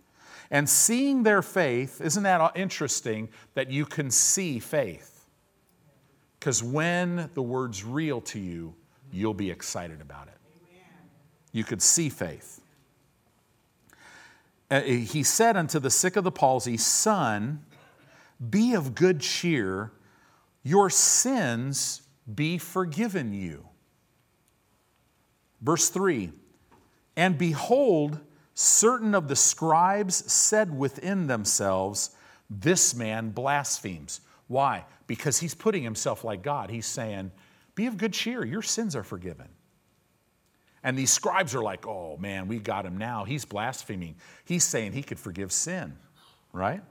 [0.50, 5.26] And seeing their faith, isn't that interesting that you can see faith?
[6.38, 8.74] Because when the word's real to you,
[9.12, 10.34] you'll be excited about it.
[11.52, 12.60] You could see faith.
[14.70, 17.64] Uh, he said unto the sick of the palsy, Son,
[18.50, 19.92] be of good cheer,
[20.64, 22.03] your sins
[22.35, 23.68] be forgiven you.
[25.61, 26.33] Verse 3
[27.16, 28.18] And behold,
[28.55, 32.11] certain of the scribes said within themselves,
[32.48, 34.22] This man blasphemes.
[34.48, 34.85] Why?
[35.07, 36.70] Because he's putting himself like God.
[36.70, 37.31] He's saying,
[37.74, 39.48] Be of good cheer, your sins are forgiven.
[40.83, 43.24] And these scribes are like, Oh man, we got him now.
[43.24, 44.16] He's blaspheming.
[44.44, 45.96] He's saying he could forgive sin,
[46.53, 46.83] right?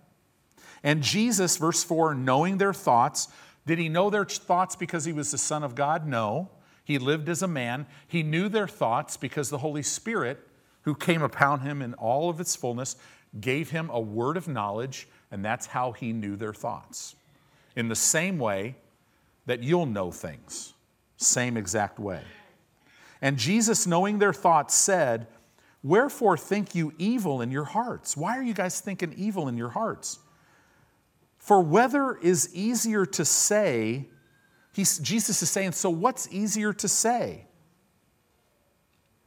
[0.84, 3.30] And Jesus, verse 4, knowing their thoughts,
[3.66, 6.06] did he know their thoughts because he was the Son of God?
[6.06, 6.50] No.
[6.84, 7.86] He lived as a man.
[8.08, 10.40] He knew their thoughts because the Holy Spirit,
[10.82, 12.98] who came upon him in all of its fullness,
[13.40, 17.16] gave him a word of knowledge, and that's how he knew their thoughts.
[17.76, 18.76] In the same way
[19.46, 20.74] that you'll know things,
[21.18, 22.22] same exact way.
[23.22, 25.28] And Jesus, knowing their thoughts, said,
[25.82, 28.16] Wherefore think you evil in your hearts?
[28.16, 30.20] Why are you guys thinking evil in your hearts?
[31.44, 34.08] For whether is easier to say,
[34.74, 37.48] Jesus is saying, so what's easier to say?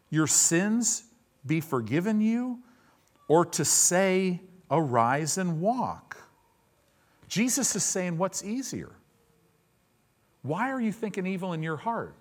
[0.09, 1.05] Your sins
[1.45, 2.61] be forgiven you,
[3.29, 6.17] or to say, arise and walk?
[7.29, 8.93] Jesus is saying, what's easier?
[10.41, 12.15] Why are you thinking evil in your heart?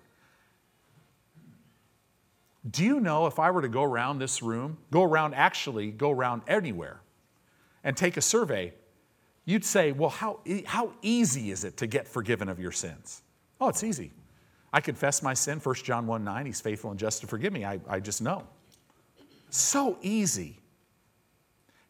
[2.70, 6.10] Do you know if I were to go around this room, go around, actually, go
[6.10, 7.00] around anywhere,
[7.82, 8.74] and take a survey,
[9.46, 13.22] you'd say, well, how, how easy is it to get forgiven of your sins?
[13.58, 14.12] Oh, it's easy.
[14.72, 17.64] I confess my sin, 1 John 1 9, he's faithful and just to forgive me.
[17.64, 18.46] I, I just know.
[19.48, 20.58] So easy.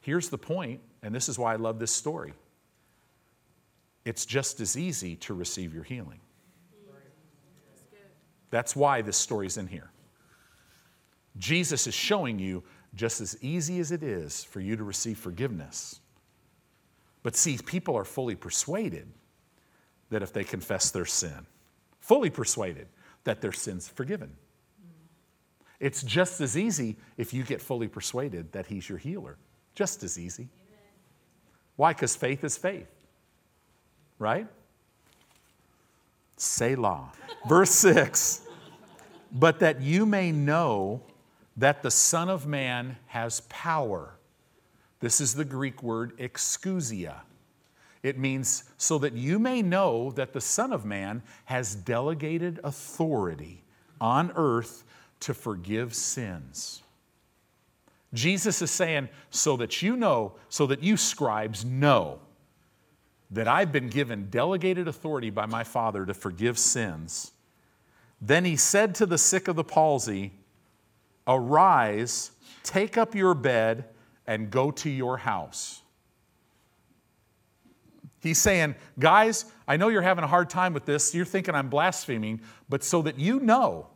[0.01, 2.33] Here's the point, and this is why I love this story
[4.05, 6.21] it's just as easy to receive your healing.
[8.51, 9.91] That's why this story's in here.
[11.37, 12.63] Jesus is showing you
[12.95, 15.99] just as easy as it is for you to receive forgiveness.
[17.27, 19.09] But see, people are fully persuaded
[20.11, 21.45] that if they confess their sin,
[21.99, 22.87] fully persuaded
[23.25, 24.37] that their sin's forgiven.
[25.81, 29.39] It's just as easy if you get fully persuaded that he's your healer.
[29.75, 30.51] Just as easy.
[31.75, 31.95] Why?
[31.95, 32.87] Because faith is faith.
[34.21, 34.47] Right?
[36.37, 37.11] Selah.
[37.49, 38.43] Verse 6
[39.33, 41.03] But that you may know
[41.57, 44.16] that the Son of Man has power.
[45.01, 47.17] This is the Greek word exousia.
[48.03, 53.65] It means so that you may know that the Son of Man has delegated authority
[54.01, 54.85] on earth
[55.21, 56.83] to forgive sins.
[58.15, 62.21] Jesus is saying, so that you know, so that you scribes know
[63.31, 67.33] that I've been given delegated authority by my Father to forgive sins.
[68.21, 70.33] Then he said to the sick of the palsy,
[71.27, 72.31] Arise,
[72.63, 73.85] take up your bed,
[74.27, 75.83] and go to your house.
[78.21, 81.15] He's saying, Guys, I know you're having a hard time with this.
[81.15, 83.89] You're thinking I'm blaspheming, but so that you know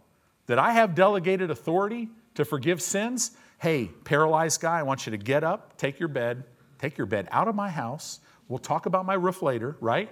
[0.47, 5.19] that I have delegated authority to forgive sins, hey, paralyzed guy, I want you to
[5.19, 6.45] get up, take your bed,
[6.79, 8.21] take your bed out of my house.
[8.49, 10.11] We'll talk about my roof later, right?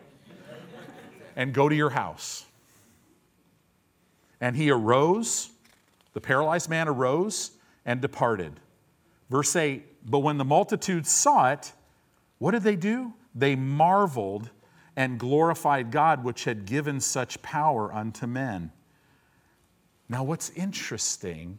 [1.37, 2.45] and go to your house.
[4.41, 5.51] And he arose,
[6.13, 7.53] the paralyzed man arose
[7.87, 8.53] and departed.
[9.31, 11.73] Verse 8 But when the multitude saw it,
[12.39, 13.13] what did they do?
[13.35, 14.51] They marveled
[14.97, 18.73] and glorified God, which had given such power unto men.
[20.09, 21.59] Now, what's interesting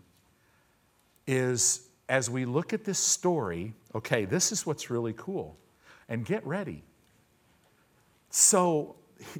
[1.28, 5.58] is as we look at this story, okay, this is what's really cool.
[6.10, 6.84] And get ready.
[8.32, 8.96] So,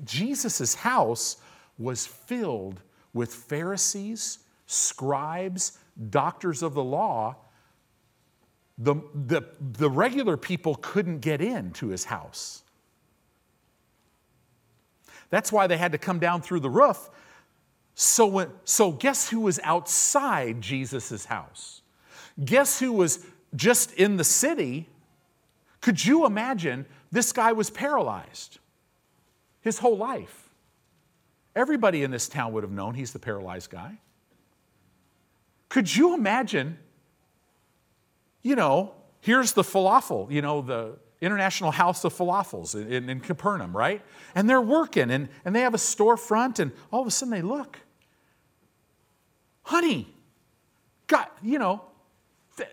[0.06, 1.38] Jesus' house
[1.80, 2.82] was filled
[3.14, 7.36] with Pharisees, scribes, doctors of the law.
[8.80, 12.64] The, the, the regular people couldn't get into his house.
[15.30, 17.10] That's why they had to come down through the roof
[18.02, 21.82] so, when, so guess who was outside Jesus' house?
[22.42, 24.88] Guess who was just in the city?
[25.82, 28.60] Could you imagine this guy was paralyzed
[29.60, 30.48] his whole life?
[31.58, 33.98] Everybody in this town would have known he's the paralyzed guy.
[35.68, 36.78] Could you imagine,
[38.42, 43.20] you know, here's the falafel, you know, the International House of Falafels in, in, in
[43.20, 44.02] Capernaum, right?
[44.36, 47.42] And they're working and, and they have a storefront, and all of a sudden they
[47.42, 47.80] look
[49.70, 50.08] honey,
[51.06, 51.84] God, you know,
[52.58, 52.68] the,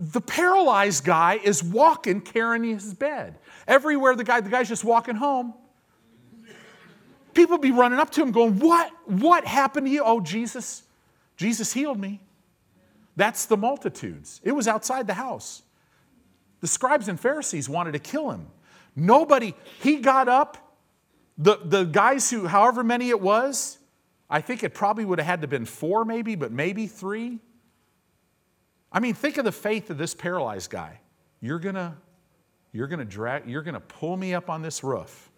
[0.00, 3.38] the paralyzed guy is walking, carrying his bed.
[3.68, 5.54] Everywhere the guy, the guy's just walking home.
[7.32, 8.90] People be running up to him going, What?
[9.06, 10.02] What happened to you?
[10.04, 10.82] Oh, Jesus,
[11.36, 12.20] Jesus healed me.
[13.16, 14.40] That's the multitudes.
[14.42, 15.62] It was outside the house.
[16.60, 18.46] The scribes and Pharisees wanted to kill him.
[18.94, 20.76] Nobody, he got up.
[21.38, 23.78] The, the guys who, however many it was,
[24.30, 27.40] I think it probably would have had to have been four, maybe, but maybe three.
[28.90, 31.00] I mean, think of the faith of this paralyzed guy.
[31.40, 31.96] You're gonna,
[32.72, 35.30] you're gonna drag, you're gonna pull me up on this roof.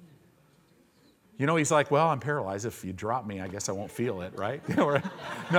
[1.39, 2.67] You know, he's like, well, I'm paralyzed.
[2.67, 4.63] If you drop me, I guess I won't feel it, right?
[4.77, 5.01] no,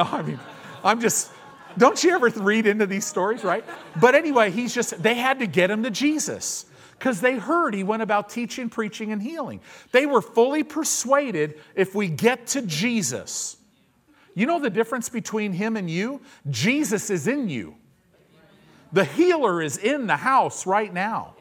[0.03, 0.39] I mean,
[0.83, 1.31] I'm just,
[1.77, 3.63] don't you ever read into these stories, right?
[3.99, 6.65] But anyway, he's just, they had to get him to Jesus
[6.97, 9.59] because they heard he went about teaching, preaching, and healing.
[9.91, 13.57] They were fully persuaded if we get to Jesus.
[14.33, 16.21] You know the difference between him and you?
[16.49, 17.75] Jesus is in you.
[18.91, 21.35] The healer is in the house right now.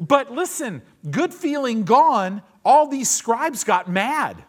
[0.00, 4.42] But listen, good feeling gone, all these scribes got mad.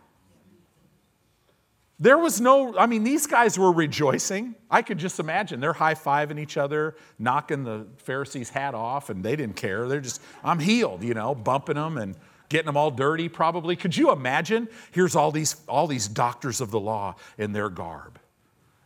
[1.97, 4.55] There was no, I mean, these guys were rejoicing.
[4.69, 9.23] I could just imagine they're high fiving each other, knocking the Pharisees' hat off, and
[9.23, 9.87] they didn't care.
[9.87, 12.15] They're just, I'm healed, you know, bumping them and
[12.49, 13.77] getting them all dirty, probably.
[13.77, 14.67] Could you imagine?
[14.91, 18.19] Here's all these, all these doctors of the law in their garb.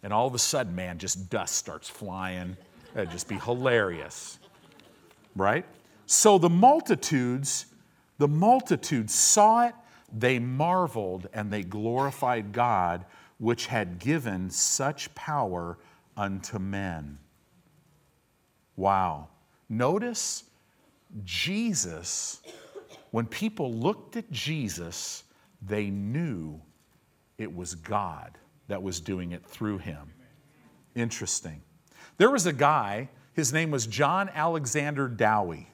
[0.04, 2.58] And all of a sudden, man, just dust starts flying.
[2.94, 4.38] That'd just be hilarious,
[5.36, 5.66] right?
[6.06, 7.66] So the multitudes,
[8.18, 9.76] the multitudes saw it
[10.18, 13.06] they marveled and they glorified God,
[13.38, 15.78] which had given such power
[16.18, 17.20] unto men.
[18.76, 19.28] Wow.
[19.70, 20.44] Notice
[21.24, 22.42] Jesus,
[23.12, 25.24] when people looked at Jesus,
[25.62, 26.62] they knew
[27.38, 28.38] it was God
[28.68, 30.14] that was doing it through him.
[30.96, 31.62] Interesting.
[32.18, 35.70] There was a guy, his name was John Alexander Dowie.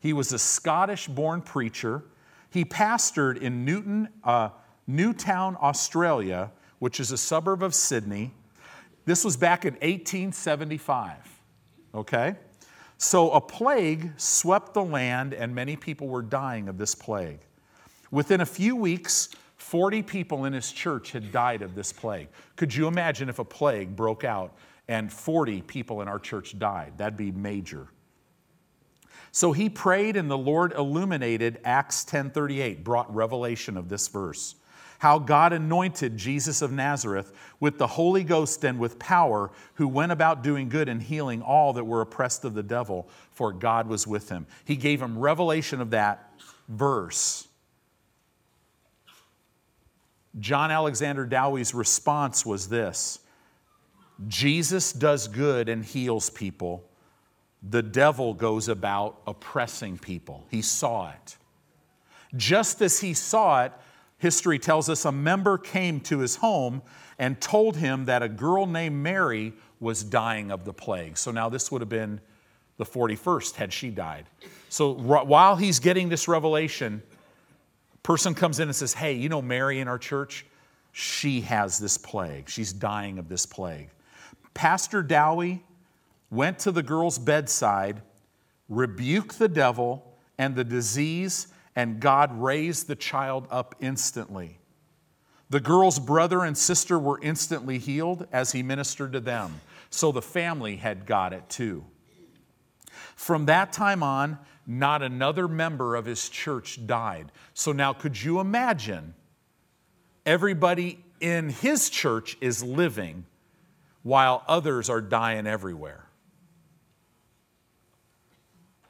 [0.00, 2.02] He was a Scottish born preacher
[2.50, 4.50] he pastored in Newton, uh,
[4.86, 8.32] Newtown, Australia, which is a suburb of Sydney.
[9.04, 11.16] This was back in 1875.
[11.94, 12.36] Okay?
[12.98, 17.40] So a plague swept the land, and many people were dying of this plague.
[18.10, 22.28] Within a few weeks, 40 people in his church had died of this plague.
[22.56, 24.54] Could you imagine if a plague broke out
[24.88, 26.92] and 40 people in our church died?
[26.96, 27.88] That'd be major.
[29.36, 34.54] So he prayed and the Lord illuminated Acts 10:38, brought revelation of this verse.
[35.00, 40.10] How God anointed Jesus of Nazareth with the Holy Ghost and with power, who went
[40.10, 44.06] about doing good and healing all that were oppressed of the devil, for God was
[44.06, 44.46] with him.
[44.64, 46.32] He gave him revelation of that
[46.66, 47.46] verse.
[50.40, 53.18] John Alexander Dowie's response was this
[54.28, 56.85] Jesus does good and heals people
[57.68, 60.46] the devil goes about oppressing people.
[60.50, 61.36] He saw it.
[62.36, 63.72] Just as he saw it,
[64.18, 66.82] history tells us a member came to his home
[67.18, 71.16] and told him that a girl named Mary was dying of the plague.
[71.16, 72.20] So now this would have been
[72.76, 74.26] the 41st had she died.
[74.68, 77.02] So while he's getting this revelation,
[78.02, 80.46] person comes in and says, "Hey, you know Mary in our church?
[80.92, 82.48] She has this plague.
[82.48, 83.88] She's dying of this plague."
[84.54, 85.62] Pastor Dowie
[86.30, 88.02] went to the girl's bedside,
[88.68, 94.58] rebuked the devil and the disease, and God raised the child up instantly.
[95.48, 99.60] The girl's brother and sister were instantly healed as he ministered to them.
[99.90, 101.84] So the family had got it too.
[103.14, 107.30] From that time on, not another member of his church died.
[107.54, 109.14] So now, could you imagine
[110.24, 113.24] everybody in his church is living
[114.02, 116.05] while others are dying everywhere?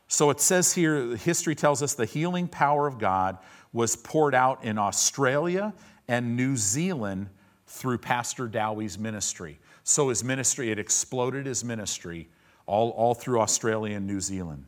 [0.09, 3.39] So it says here, history tells us the healing power of God
[3.73, 5.75] was poured out in Australia
[6.09, 7.29] and New Zealand
[7.67, 9.59] through Pastor Dowie's ministry.
[9.83, 12.29] So his ministry, it exploded his ministry
[12.67, 14.65] all, all through Australia and New Zealand.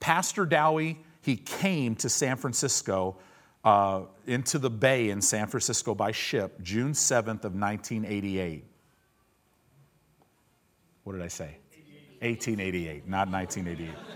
[0.00, 3.16] Pastor Dowie, he came to San Francisco,
[3.64, 8.64] uh, into the bay in San Francisco by ship, June 7th of 1988.
[11.02, 11.56] What did I say?
[12.20, 14.15] 1888, not 1988.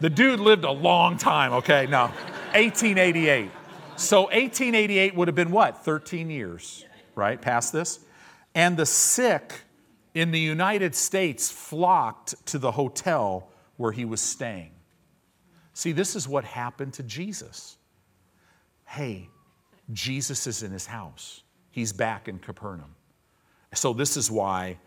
[0.00, 1.86] The dude lived a long time, okay?
[1.86, 2.06] No,
[2.54, 3.50] 1888.
[3.96, 5.84] So 1888 would have been what?
[5.84, 6.84] 13 years,
[7.14, 7.40] right?
[7.40, 8.00] Past this.
[8.54, 9.52] And the sick
[10.14, 14.70] in the United States flocked to the hotel where he was staying.
[15.74, 17.76] See, this is what happened to Jesus.
[18.84, 19.28] Hey,
[19.92, 22.94] Jesus is in his house, he's back in Capernaum.
[23.74, 24.78] So, this is why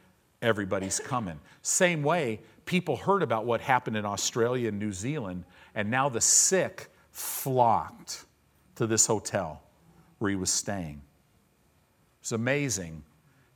[0.41, 1.39] everybody's coming.
[1.61, 5.45] Same way, people heard about what happened in Australia and New Zealand,
[5.75, 8.25] and now the sick flocked
[8.75, 9.61] to this hotel
[10.19, 11.01] where he was staying.
[12.21, 13.03] It's amazing.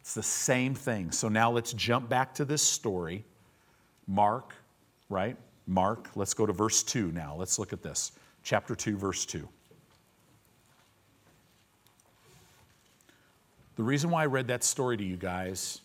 [0.02, 1.12] It's the same thing.
[1.12, 3.24] So now let's jump back to this story.
[4.08, 4.54] Mark,
[5.10, 5.38] right?
[5.68, 7.36] Mark, let's go to verse 2 now.
[7.36, 8.12] Let's look at this.
[8.44, 9.48] Chapter 2, verse 2.
[13.76, 15.82] The reason why I read that story to you guys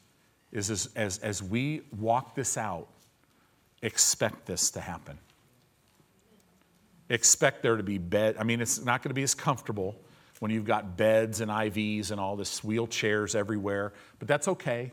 [0.52, 2.88] is as, as, as we walk this out,
[3.82, 5.18] expect this to happen.
[7.08, 8.36] Expect there to be bed.
[8.38, 10.00] I mean, it's not going to be as comfortable
[10.38, 14.92] when you've got beds and IVs and all this wheelchairs everywhere, but that's okay.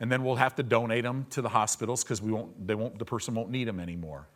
[0.00, 2.98] And then we'll have to donate them to the hospitals because we won't, they won't,
[2.98, 4.28] the person won't need them anymore.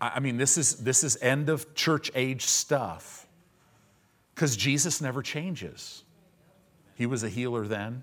[0.00, 3.26] I, I mean, this is, this is end of church age stuff
[4.34, 6.04] because Jesus never changes.
[6.94, 8.02] He was a healer then,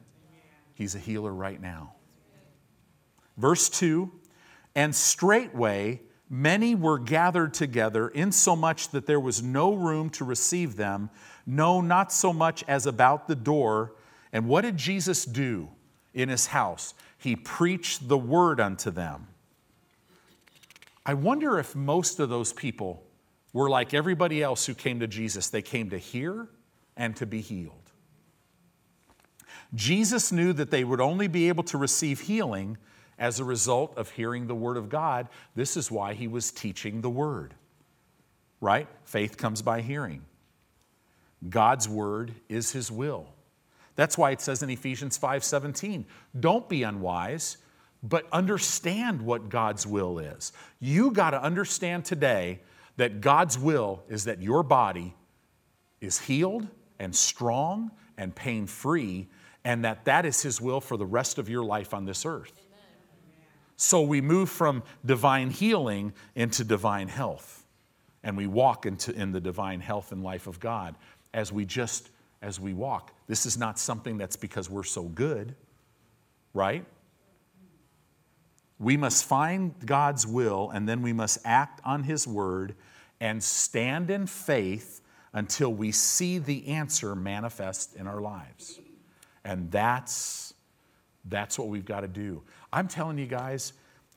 [0.76, 1.93] He's a healer right now.
[3.38, 4.11] Verse 2
[4.76, 11.09] And straightway many were gathered together, insomuch that there was no room to receive them,
[11.45, 13.93] no, not so much as about the door.
[14.32, 15.69] And what did Jesus do
[16.13, 16.93] in his house?
[17.17, 19.28] He preached the word unto them.
[21.05, 23.03] I wonder if most of those people
[23.51, 25.49] were like everybody else who came to Jesus.
[25.49, 26.47] They came to hear
[26.97, 27.91] and to be healed.
[29.76, 32.78] Jesus knew that they would only be able to receive healing
[33.18, 35.30] as a result of hearing the Word of God.
[35.55, 37.53] This is why he was teaching the Word,
[38.59, 38.88] right?
[39.03, 40.24] Faith comes by hearing.
[41.49, 43.28] God's Word is His will.
[43.95, 46.05] That's why it says in Ephesians 5:17,
[46.39, 47.57] don't be unwise,
[48.01, 50.51] but understand what God's will is.
[50.80, 52.61] You got to understand today
[52.97, 55.16] that God's will is that your body
[56.01, 56.68] is healed
[56.99, 59.30] and strong and pain-free
[59.64, 62.62] and that that is His will for the rest of your life on this earth.
[63.84, 67.66] So we move from divine healing into divine health,
[68.24, 70.96] and we walk into in the divine health and life of God
[71.34, 72.10] as we just
[72.42, 73.12] as we walk.
[73.28, 75.54] This is not something that's because we're so good,
[76.54, 76.86] right?
[78.80, 82.76] We must find God's will and then we must act on His word
[83.20, 85.02] and stand in faith
[85.34, 88.80] until we see the answer manifest in our lives.
[89.44, 90.54] And that's
[91.26, 92.44] that's what we've got to do.
[92.74, 93.74] I'm telling you guys,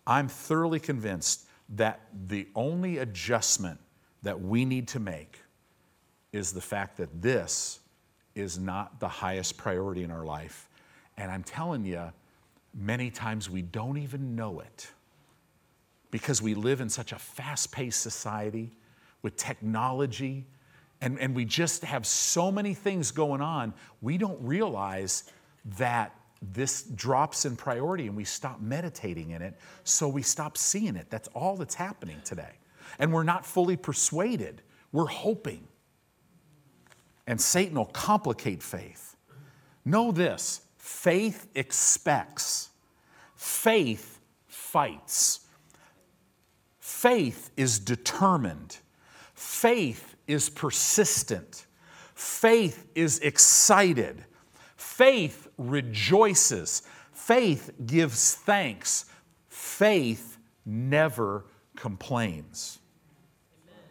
[0.06, 1.46] I'm thoroughly convinced
[1.76, 3.78] that the only adjustment
[4.22, 5.40] that we need to make
[6.32, 7.80] is the fact that this
[8.34, 10.70] is not the highest priority in our life.
[11.18, 12.12] And I'm telling you,
[12.74, 14.90] many times we don't even know it
[16.10, 18.72] because we live in such a fast paced society
[19.20, 20.46] with technology,
[21.02, 25.24] and, and we just have so many things going on, we don't realize
[25.78, 26.14] that
[26.52, 31.06] this drops in priority and we stop meditating in it, so we stop seeing it.
[31.10, 32.52] That's all that's happening today.
[32.98, 35.66] And we're not fully persuaded, we're hoping.
[37.26, 39.16] And Satan will complicate faith.
[39.84, 42.70] Know this faith expects,
[43.34, 45.40] faith fights,
[46.78, 48.78] faith is determined,
[49.34, 51.66] faith is persistent,
[52.14, 54.24] faith is excited.
[54.76, 56.82] Faith rejoices.
[57.12, 59.06] Faith gives thanks.
[59.48, 61.44] Faith never
[61.76, 62.78] complains.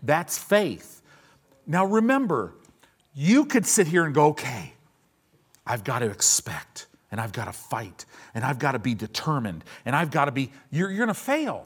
[0.04, 1.02] That's faith.
[1.66, 2.54] Now remember,
[3.14, 4.74] you could sit here and go, okay,
[5.66, 9.64] I've got to expect and I've got to fight and I've got to be determined
[9.86, 11.66] and I've got to be, you're, you're going to fail.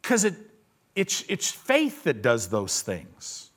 [0.00, 0.34] Because it,
[0.94, 3.50] it's, it's faith that does those things.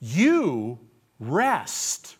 [0.00, 0.78] You
[1.18, 2.16] rest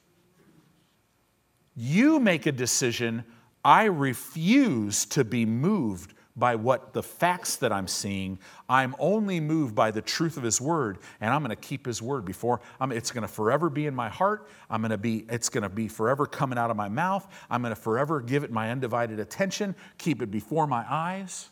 [1.77, 3.25] you make a decision.
[3.65, 8.39] I refuse to be moved by what the facts that I'm seeing.
[8.69, 12.03] I'm only moved by the truth of His Word, and I'm going to keep His
[12.03, 12.61] Word before.
[12.79, 14.49] I'm, it's going to forever be in my heart.
[14.69, 15.25] I'm going to be.
[15.31, 17.27] It's going to be forever coming out of my mouth.
[17.51, 19.75] I'm going to forever give it my undivided attention.
[19.99, 21.49] Keep it before my eyes.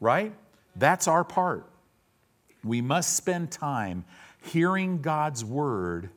[0.00, 0.32] Right?
[0.76, 1.68] That's our part.
[2.62, 4.04] We must spend time
[4.42, 6.10] hearing God's Word,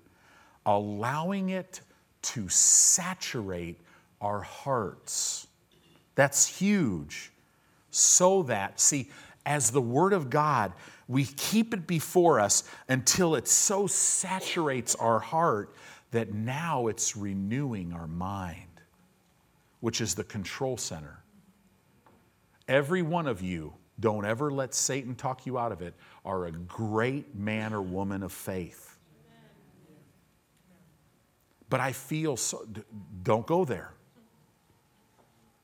[0.66, 1.82] allowing it
[2.22, 3.80] to saturate
[4.20, 5.48] our hearts.
[6.16, 7.32] That's huge.
[7.90, 9.10] So that, see,
[9.46, 10.74] as the Word of God,
[11.08, 15.76] we keep it before us until it so saturates our heart
[16.12, 18.82] that now it's renewing our mind,
[19.80, 21.24] which is the control center.
[22.68, 25.94] Every one of you, don't ever let Satan talk you out of it,
[26.24, 28.91] are a great man or woman of faith.
[31.72, 32.68] But I feel so,
[33.24, 33.94] don't go there.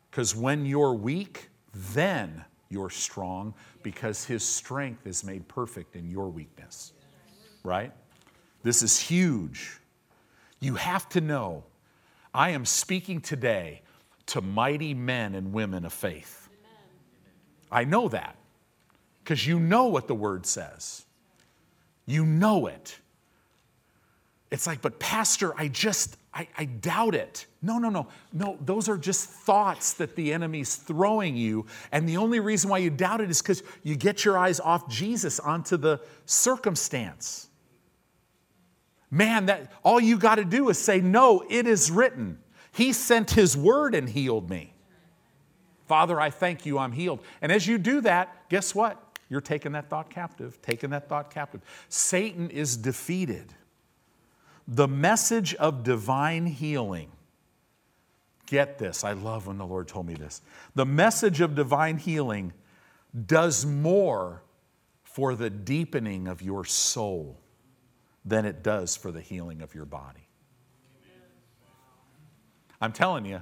[0.09, 1.49] Because when you're weak,
[1.93, 3.53] then you're strong
[3.83, 6.93] because his strength is made perfect in your weakness.
[7.61, 7.91] Right?
[8.63, 9.81] This is huge.
[10.61, 11.65] You have to know
[12.33, 13.81] I am speaking today
[14.27, 16.47] to mighty men and women of faith.
[17.69, 18.37] I know that
[19.23, 21.05] because you know what the word says.
[22.05, 22.97] You know it.
[24.49, 27.47] It's like, but Pastor, I just, I, I, doubt it.
[27.61, 28.07] No, no, no.
[28.31, 31.65] No, those are just thoughts that the enemy's throwing you.
[31.91, 34.89] And the only reason why you doubt it is because you get your eyes off
[34.89, 37.49] Jesus onto the circumstance.
[39.11, 42.39] Man, that all you got to do is say, No, it is written.
[42.71, 44.73] He sent his word and healed me.
[45.87, 47.21] Father, I thank you, I'm healed.
[47.41, 49.01] And as you do that, guess what?
[49.29, 51.61] You're taking that thought captive, taking that thought captive.
[51.89, 53.53] Satan is defeated.
[54.67, 57.11] The message of divine healing.
[58.47, 60.41] Get this, I love when the Lord told me this.
[60.75, 62.53] The message of divine healing
[63.25, 64.43] does more
[65.03, 67.37] for the deepening of your soul
[68.23, 70.27] than it does for the healing of your body.
[72.79, 73.41] I'm telling you,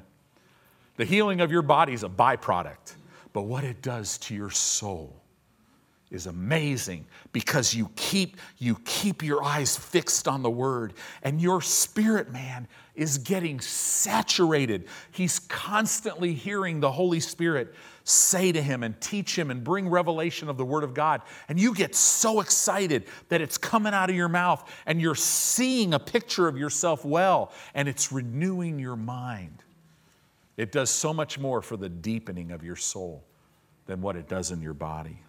[0.96, 2.96] the healing of your body is a byproduct,
[3.34, 5.22] but what it does to your soul
[6.12, 10.93] is amazing because you keep you keep your eyes fixed on the word.
[11.24, 14.88] And your spirit man is getting saturated.
[15.12, 20.47] He's constantly hearing the holy spirit say to him and teach him and bring revelation
[20.47, 21.22] of the word of god.
[21.49, 25.95] And you get so excited that it's coming out of your mouth and you're seeing
[25.95, 29.64] a picture of yourself well and it's renewing your mind.
[30.56, 33.24] It does so much more for the deepening of your soul
[33.88, 35.20] than what it does in your body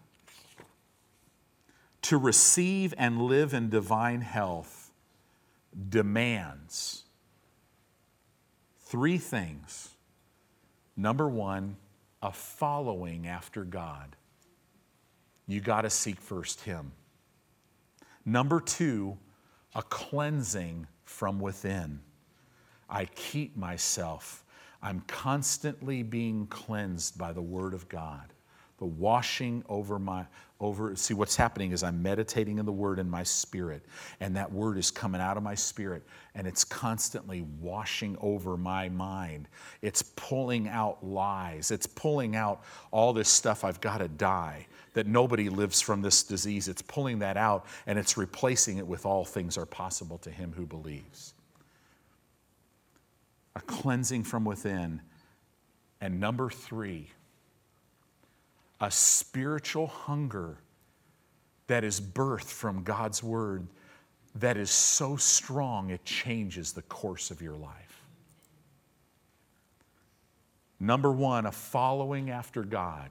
[2.07, 4.93] to receive and live in divine health
[5.89, 7.03] demands
[8.79, 9.89] three things.
[10.97, 11.77] Number one,
[12.23, 14.15] a following after God.
[15.49, 16.93] You got to seek first Him.
[18.25, 19.19] Number two,
[19.75, 21.99] a cleansing from within.
[22.89, 24.45] I keep myself.
[24.81, 28.33] I'm constantly being cleansed by the Word of God
[28.79, 30.27] the washing over my
[30.59, 33.83] over see what's happening is i'm meditating in the word in my spirit
[34.21, 36.03] and that word is coming out of my spirit
[36.37, 39.49] and it's constantly washing over my mind.
[39.81, 41.71] It's pulling out lies.
[41.71, 42.63] It's pulling out
[42.93, 46.69] all this stuff i've got to die that nobody lives from this disease.
[46.69, 50.53] It's pulling that out and it's replacing it with all things are possible to him
[50.57, 51.35] who believes.
[53.57, 55.01] A cleansing from within.
[56.01, 57.11] And number 3
[58.81, 60.59] a spiritual hunger
[61.67, 63.67] that is birthed from God's word
[64.37, 68.03] that is so strong it changes the course of your life.
[70.79, 73.11] Number one, a following after God.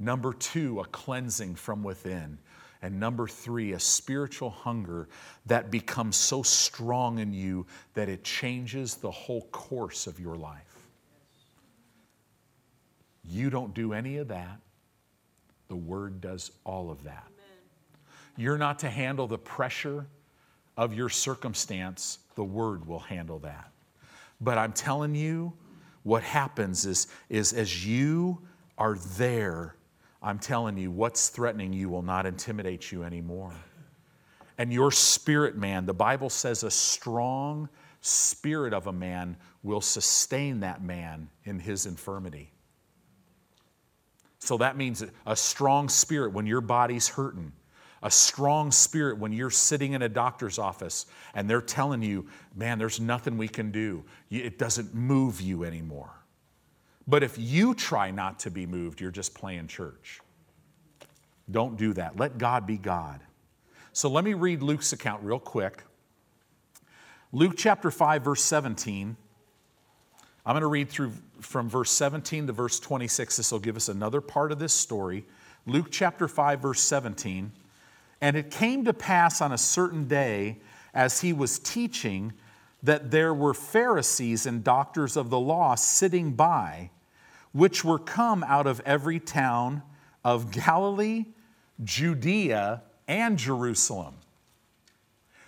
[0.00, 2.38] Number two, a cleansing from within.
[2.82, 5.08] And number three, a spiritual hunger
[5.46, 10.88] that becomes so strong in you that it changes the whole course of your life.
[13.22, 14.58] You don't do any of that
[15.70, 17.24] the Word does all of that.
[17.28, 17.58] Amen.
[18.36, 20.04] You're not to handle the pressure
[20.76, 23.70] of your circumstance, the Word will handle that.
[24.40, 25.52] But I'm telling you,
[26.02, 28.42] what happens is, is as you
[28.78, 29.76] are there,
[30.20, 33.52] I'm telling you, what's threatening you will not intimidate you anymore.
[34.58, 37.68] And your spirit man, the Bible says a strong
[38.00, 42.50] spirit of a man will sustain that man in his infirmity.
[44.40, 47.52] So that means a strong spirit when your body's hurting,
[48.02, 52.26] a strong spirit when you're sitting in a doctor's office and they're telling you,
[52.56, 54.02] man, there's nothing we can do.
[54.30, 56.10] It doesn't move you anymore.
[57.06, 60.20] But if you try not to be moved, you're just playing church.
[61.50, 62.16] Don't do that.
[62.18, 63.20] Let God be God.
[63.92, 65.82] So let me read Luke's account real quick.
[67.32, 69.16] Luke chapter 5, verse 17.
[70.44, 73.36] I'm going to read through from verse 17 to verse 26.
[73.36, 75.24] This will give us another part of this story.
[75.66, 77.52] Luke chapter 5, verse 17.
[78.20, 80.58] And it came to pass on a certain day,
[80.92, 82.32] as he was teaching,
[82.82, 86.90] that there were Pharisees and doctors of the law sitting by,
[87.52, 89.82] which were come out of every town
[90.24, 91.26] of Galilee,
[91.84, 94.14] Judea, and Jerusalem.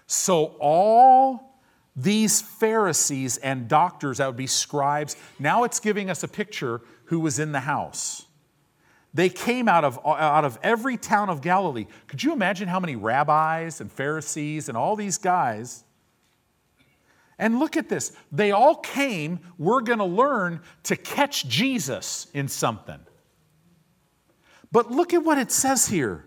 [0.07, 1.52] So all
[1.95, 7.21] these Pharisees and doctors, that would be scribes, now it's giving us a picture who
[7.21, 8.27] was in the house.
[9.15, 11.87] They came out of, out of every town of Galilee.
[12.07, 15.85] Could you imagine how many rabbis and Pharisees and all these guys?
[17.39, 18.13] And look at this.
[18.31, 23.01] They all came, we're going to learn to catch Jesus in something.
[24.71, 26.25] But look at what it says here.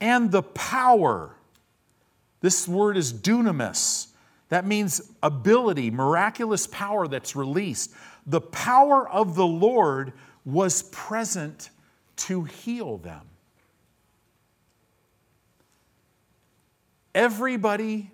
[0.00, 1.36] And the power
[2.42, 4.08] this word is dunamis.
[4.50, 7.94] That means ability, miraculous power that's released.
[8.26, 10.12] The power of the Lord
[10.44, 11.70] was present
[12.16, 13.22] to heal them.
[17.14, 18.10] Everybody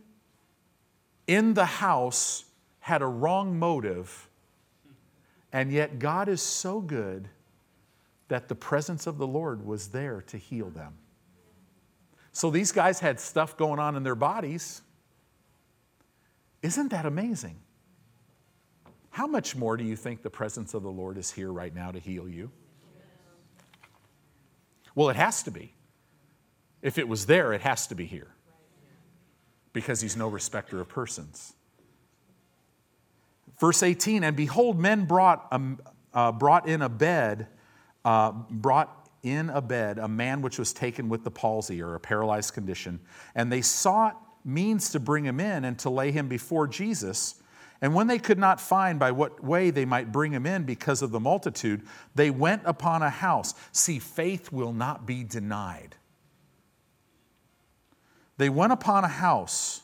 [1.26, 2.45] in the house
[2.81, 4.29] had a wrong motive,
[5.53, 7.29] and yet God is so good
[8.29, 10.95] that the presence of the Lord was there to heal them.
[12.39, 14.82] So these guys had stuff going on in their bodies.
[16.62, 17.57] Isn't that amazing?
[19.11, 21.91] How much more do you think the presence of the Lord is here right now
[21.91, 22.53] to heal you?
[24.95, 25.74] Well, it has to be.
[26.80, 28.28] If it was there, it has to be here.
[29.72, 31.55] Because he's no respecter of persons.
[33.59, 35.80] Verse 18 And behold, men brought, um,
[36.14, 37.49] uh, brought in a bed,
[38.05, 42.01] uh, brought in a bed a man which was taken with the palsy or a
[42.01, 43.01] paralyzed condition,
[43.35, 47.35] and they sought means to bring him in and to lay him before Jesus.
[47.81, 51.03] And when they could not find by what way they might bring him in because
[51.03, 51.83] of the multitude,
[52.14, 53.55] they went upon a house.
[53.73, 55.95] See, faith will not be denied.
[58.37, 59.83] They went upon a house,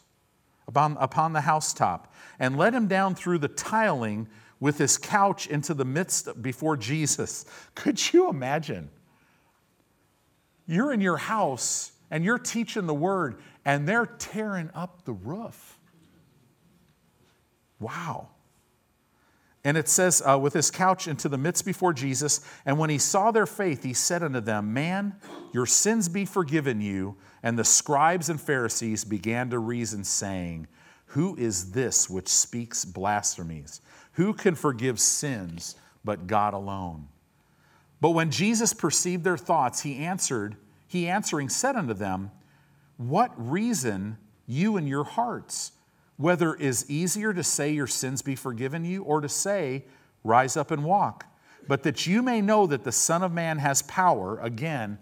[0.66, 4.28] upon, upon the housetop, and let him down through the tiling
[4.60, 7.44] with his couch into the midst before Jesus.
[7.74, 8.90] Could you imagine?
[10.66, 15.78] You're in your house and you're teaching the word, and they're tearing up the roof.
[17.80, 18.28] Wow.
[19.64, 22.98] And it says, uh, with his couch into the midst before Jesus, and when he
[22.98, 25.16] saw their faith, he said unto them, Man,
[25.52, 27.16] your sins be forgiven you.
[27.42, 30.68] And the scribes and Pharisees began to reason, saying,
[31.06, 33.80] Who is this which speaks blasphemies?
[34.12, 37.08] Who can forgive sins but God alone?
[38.04, 42.32] But when Jesus perceived their thoughts, he answered, he answering said unto them,
[42.98, 45.72] What reason you in your hearts?
[46.18, 49.86] Whether is easier to say your sins be forgiven you, or to say,
[50.22, 51.24] Rise up and walk?
[51.66, 54.98] But that you may know that the Son of Man has power, again,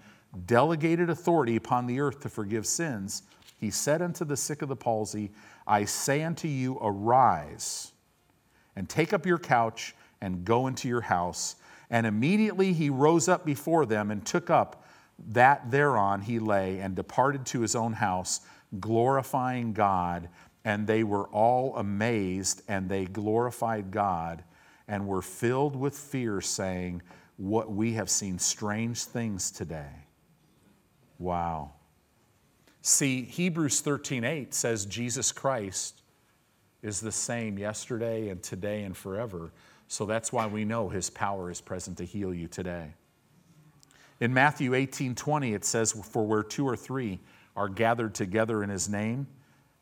[0.47, 3.25] delegated authority upon the earth to forgive sins,
[3.59, 5.33] he said unto the sick of the palsy,
[5.67, 7.91] I say unto you, arise
[8.77, 11.57] and take up your couch and go into your house.
[11.93, 14.83] And immediately he rose up before them and took up
[15.29, 18.41] that thereon he lay and departed to his own house,
[18.81, 20.31] glorifying God.
[20.65, 24.43] And they were all amazed and they glorified God
[24.89, 27.03] and were filled with fear, saying,
[27.37, 30.07] What we have seen strange things today.
[31.19, 31.73] Wow.
[32.81, 36.03] See, Hebrews 13:8 says Jesus Christ
[36.83, 39.53] is the same yesterday and today and forever.
[39.93, 42.95] So that's why we know his power is present to heal you today.
[44.21, 47.21] In Matthew 18 20, it says, For where two or three
[47.55, 49.27] are gathered together in his name,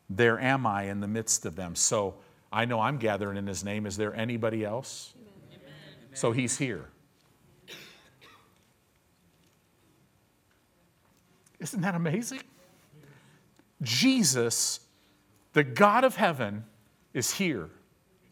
[0.09, 1.75] there am I in the midst of them.
[1.75, 2.15] So
[2.51, 3.85] I know I'm gathering in his name.
[3.85, 5.13] Is there anybody else?
[5.15, 5.69] Amen.
[6.13, 6.89] So he's here.
[11.57, 12.41] Isn't that amazing?
[13.81, 14.81] Jesus,
[15.53, 16.65] the God of heaven,
[17.13, 17.69] is here,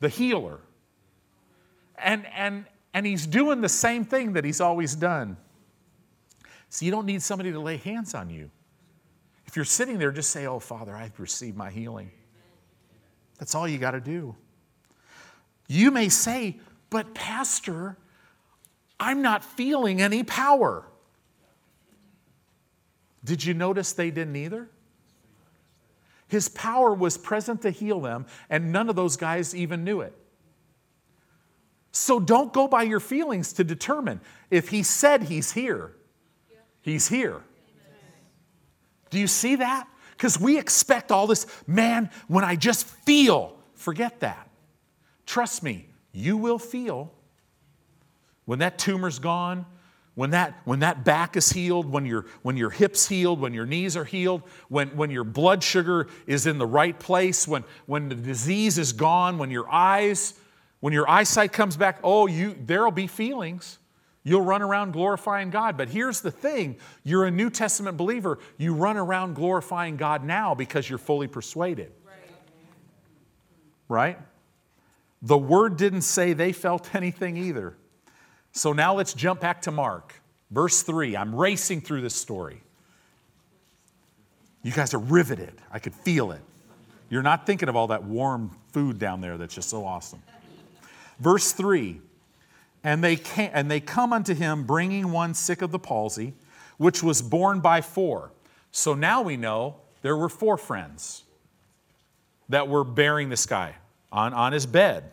[0.01, 0.59] the healer.
[2.03, 5.37] And, and, and he's doing the same thing that he's always done.
[6.69, 8.51] So you don't need somebody to lay hands on you.
[9.45, 12.11] If you're sitting there, just say, Oh, Father, I've received my healing.
[13.39, 14.35] That's all you got to do.
[15.67, 17.97] You may say, But, Pastor,
[18.99, 20.85] I'm not feeling any power.
[23.23, 24.69] Did you notice they didn't either?
[26.27, 30.13] His power was present to heal them, and none of those guys even knew it.
[31.91, 34.21] So don't go by your feelings to determine.
[34.51, 35.95] If he said he's here,
[36.81, 37.41] he's here.
[39.09, 39.87] Do you see that?
[40.11, 44.49] Because we expect all this, man, when I just feel, forget that.
[45.25, 47.11] Trust me, you will feel
[48.45, 49.65] when that tumor's gone,
[50.15, 53.65] when that, when that back is healed, when your, when your hips healed, when your
[53.65, 58.09] knees are healed, when, when your blood sugar is in the right place, when, when
[58.09, 60.33] the disease is gone, when your eyes,
[60.79, 63.79] when your eyesight comes back, oh, you there'll be feelings.
[64.23, 65.77] You'll run around glorifying God.
[65.77, 68.39] But here's the thing you're a New Testament believer.
[68.57, 71.91] You run around glorifying God now because you're fully persuaded.
[72.05, 72.15] Right?
[73.87, 74.19] right?
[75.21, 77.75] The word didn't say they felt anything either.
[78.51, 80.13] So now let's jump back to Mark,
[80.51, 81.15] verse 3.
[81.15, 82.61] I'm racing through this story.
[84.63, 85.53] You guys are riveted.
[85.71, 86.41] I could feel it.
[87.09, 90.21] You're not thinking of all that warm food down there that's just so awesome.
[91.19, 92.01] Verse 3
[92.83, 96.33] and they, came, and they come unto him bringing one sick of the palsy,
[96.77, 98.31] which was borne by four.
[98.71, 101.23] So now we know there were four friends
[102.47, 103.75] that were bearing this guy
[104.11, 105.11] on, on his bed.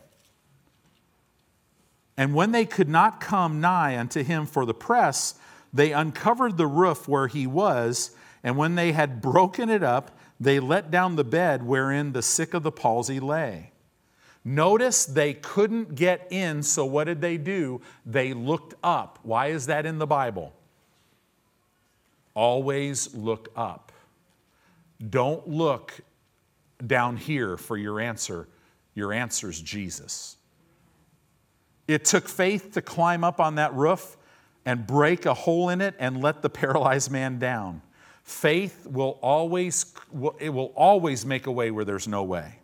[2.17, 5.35] And when they could not come nigh unto him for the press,
[5.73, 10.61] they uncovered the roof where he was, and when they had broken it up, they
[10.61, 13.73] let down the bed wherein the sick of the palsy lay.
[14.49, 17.81] Notice they couldn't get in, so what did they do?
[18.07, 19.19] They looked up.
[19.25, 20.53] Why is that in the Bible?
[22.33, 23.91] Always look up.
[25.11, 26.01] Don't look
[26.87, 28.47] down here for your answer.
[28.95, 30.37] Your answer is Jesus.
[31.89, 34.17] It took faith to climb up on that roof
[34.65, 37.83] and break a hole in it and let the paralyzed man down.
[38.23, 39.93] Faith will always,
[40.39, 42.61] it will always make a way where there's no way.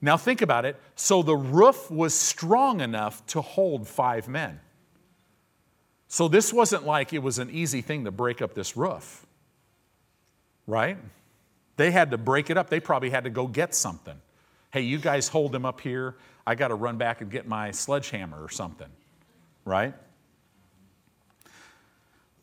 [0.00, 0.76] Now think about it.
[0.94, 4.60] So the roof was strong enough to hold five men.
[6.06, 9.26] So this wasn't like it was an easy thing to break up this roof,
[10.66, 10.96] right?
[11.76, 12.70] They had to break it up.
[12.70, 14.16] They probably had to go get something.
[14.70, 16.16] Hey, you guys hold him up here.
[16.46, 18.88] I got to run back and get my sledgehammer or something,
[19.64, 19.94] right?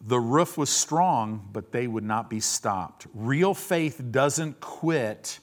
[0.01, 3.07] The roof was strong, but they would not be stopped.
[3.15, 5.39] Real faith doesn't quit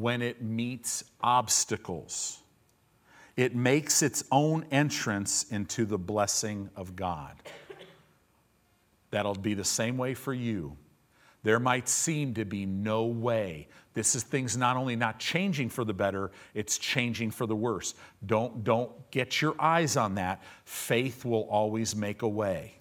[0.00, 2.40] when it meets obstacles,
[3.36, 7.36] it makes its own entrance into the blessing of God.
[9.10, 10.76] That'll be the same way for you.
[11.44, 13.68] There might seem to be no way.
[13.92, 17.94] This is things not only not changing for the better, it's changing for the worse.
[18.26, 20.42] Don't, don't get your eyes on that.
[20.64, 22.74] Faith will always make a way.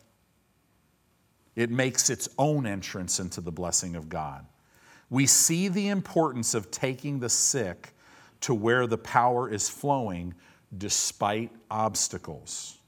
[1.55, 4.47] It makes its own entrance into the blessing of God.
[5.13, 7.93] We see the importance of taking the sick
[8.41, 10.33] to where the power is flowing
[10.75, 12.79] despite obstacles.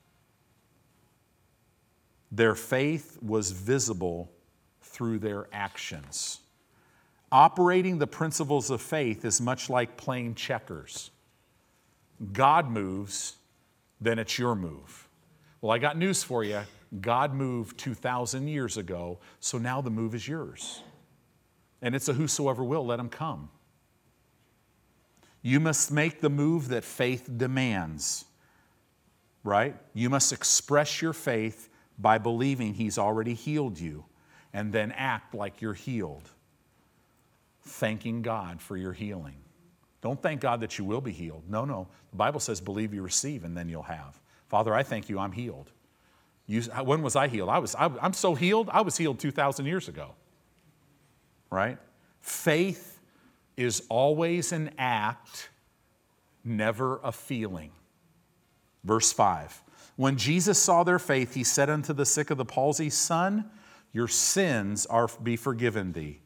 [2.31, 4.31] Their faith was visible
[4.81, 6.39] through their actions.
[7.31, 11.11] Operating the principles of faith is much like playing checkers.
[12.33, 13.35] God moves,
[14.01, 15.07] then it's your move.
[15.61, 16.61] Well, I got news for you.
[17.01, 20.81] God moved 2,000 years ago, so now the move is yours.
[21.85, 23.47] And it's a whosoever will, let him come.
[25.43, 28.25] You must make the move that faith demands,
[29.43, 29.75] right?
[29.93, 31.69] You must express your faith
[31.99, 34.03] by believing He's already healed you
[34.51, 36.27] and then act like you're healed,
[37.61, 39.37] thanking God for your healing.
[40.01, 41.43] Don't thank God that you will be healed.
[41.47, 41.87] No, no.
[42.09, 44.19] The Bible says, believe you receive, and then you'll have.
[44.47, 45.69] Father, I thank you, I'm healed.
[46.47, 47.49] You, when was I healed?
[47.49, 50.15] I was, I, I'm so healed, I was healed 2,000 years ago.
[51.55, 51.77] Right?
[52.19, 52.99] Faith
[53.55, 55.49] is always an act,
[56.43, 57.71] never a feeling.
[58.83, 59.63] Verse 5
[59.95, 63.49] When Jesus saw their faith, he said unto the sick of the palsy, Son,
[63.93, 66.19] your sins are be forgiven thee.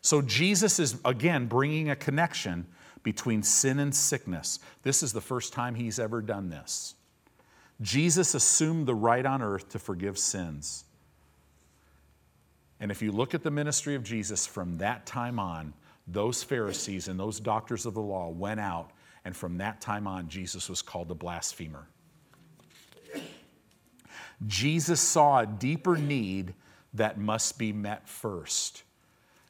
[0.00, 2.66] So Jesus is again bringing a connection
[3.02, 4.60] between sin and sickness.
[4.82, 6.94] This is the first time he's ever done this.
[7.82, 10.84] Jesus assumed the right on earth to forgive sins.
[12.80, 15.74] And if you look at the ministry of Jesus from that time on,
[16.08, 18.90] those Pharisees and those doctors of the law went out,
[19.24, 21.86] and from that time on, Jesus was called a blasphemer.
[24.46, 26.54] Jesus saw a deeper need
[26.94, 28.82] that must be met first.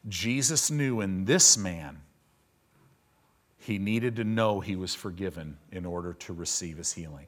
[0.09, 2.01] Jesus knew in this man,
[3.59, 7.27] he needed to know he was forgiven in order to receive his healing.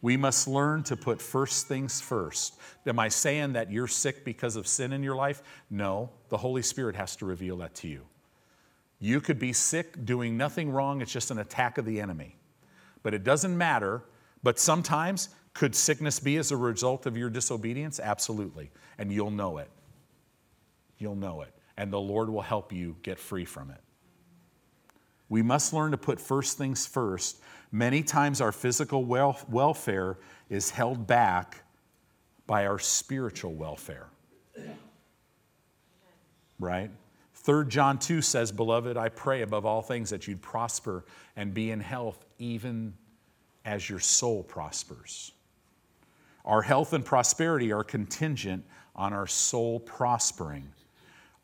[0.00, 2.58] We must learn to put first things first.
[2.86, 5.42] Am I saying that you're sick because of sin in your life?
[5.70, 8.02] No, the Holy Spirit has to reveal that to you.
[9.00, 12.36] You could be sick doing nothing wrong, it's just an attack of the enemy.
[13.02, 14.02] But it doesn't matter.
[14.42, 17.98] But sometimes, could sickness be as a result of your disobedience?
[17.98, 18.70] Absolutely.
[18.98, 19.68] And you'll know it.
[20.98, 21.52] You'll know it.
[21.76, 23.80] And the Lord will help you get free from it.
[25.28, 27.40] We must learn to put first things first
[27.70, 30.16] Many times our physical welfare
[30.48, 31.62] is held back
[32.46, 34.06] by our spiritual welfare.
[36.58, 36.90] Right?
[37.34, 41.04] 3 John 2 says, Beloved, I pray above all things that you'd prosper
[41.36, 42.94] and be in health, even
[43.64, 45.32] as your soul prospers.
[46.44, 48.64] Our health and prosperity are contingent
[48.96, 50.66] on our soul prospering.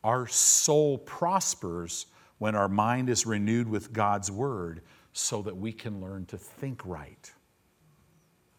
[0.03, 2.07] Our soul prospers
[2.39, 4.81] when our mind is renewed with God's word
[5.17, 7.31] so that we can learn to think right.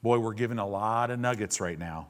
[0.02, 2.08] Boy, we're given a lot of nuggets right now.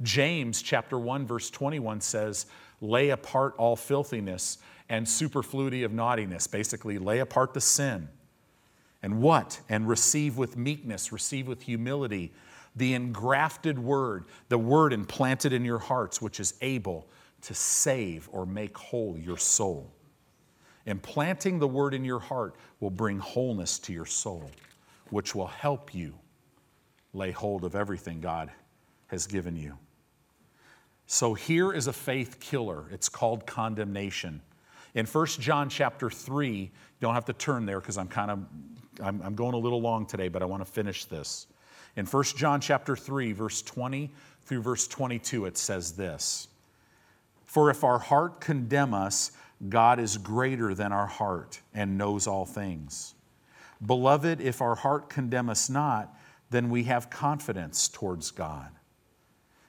[0.00, 2.46] James chapter 1 verse 21 says,
[2.80, 4.58] "Lay apart all filthiness
[4.88, 8.08] and superfluity of naughtiness." Basically, lay apart the sin.
[9.02, 9.60] And what?
[9.68, 12.32] And receive with meekness, receive with humility
[12.76, 17.08] the engrafted word, the word implanted in your hearts which is able
[17.42, 19.90] to save or make whole your soul.
[20.86, 24.50] Implanting the word in your heart will bring wholeness to your soul,
[25.10, 26.14] which will help you
[27.12, 28.50] lay hold of everything God
[29.06, 29.78] has given you.
[31.06, 32.84] So here is a faith killer.
[32.90, 34.40] It's called condemnation.
[34.94, 36.70] In 1 John chapter 3, you
[37.00, 38.38] don't have to turn there because I'm kind of
[39.02, 41.46] I'm, I'm going a little long today, but I want to finish this.
[41.96, 44.10] In 1 John chapter 3, verse 20
[44.44, 46.48] through verse 22, it says this
[47.44, 49.32] For if our heart condemn us,
[49.68, 53.14] God is greater than our heart and knows all things.
[53.84, 56.16] Beloved, if our heart condemn us not,
[56.50, 58.70] then we have confidence towards God.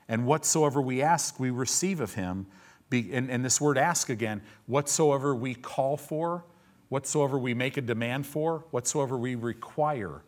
[0.08, 2.46] And whatsoever we ask, we receive of him.
[2.92, 6.46] And, and this word ask again, whatsoever we call for,
[6.90, 10.22] whatsoever we make a demand for, whatsoever we require,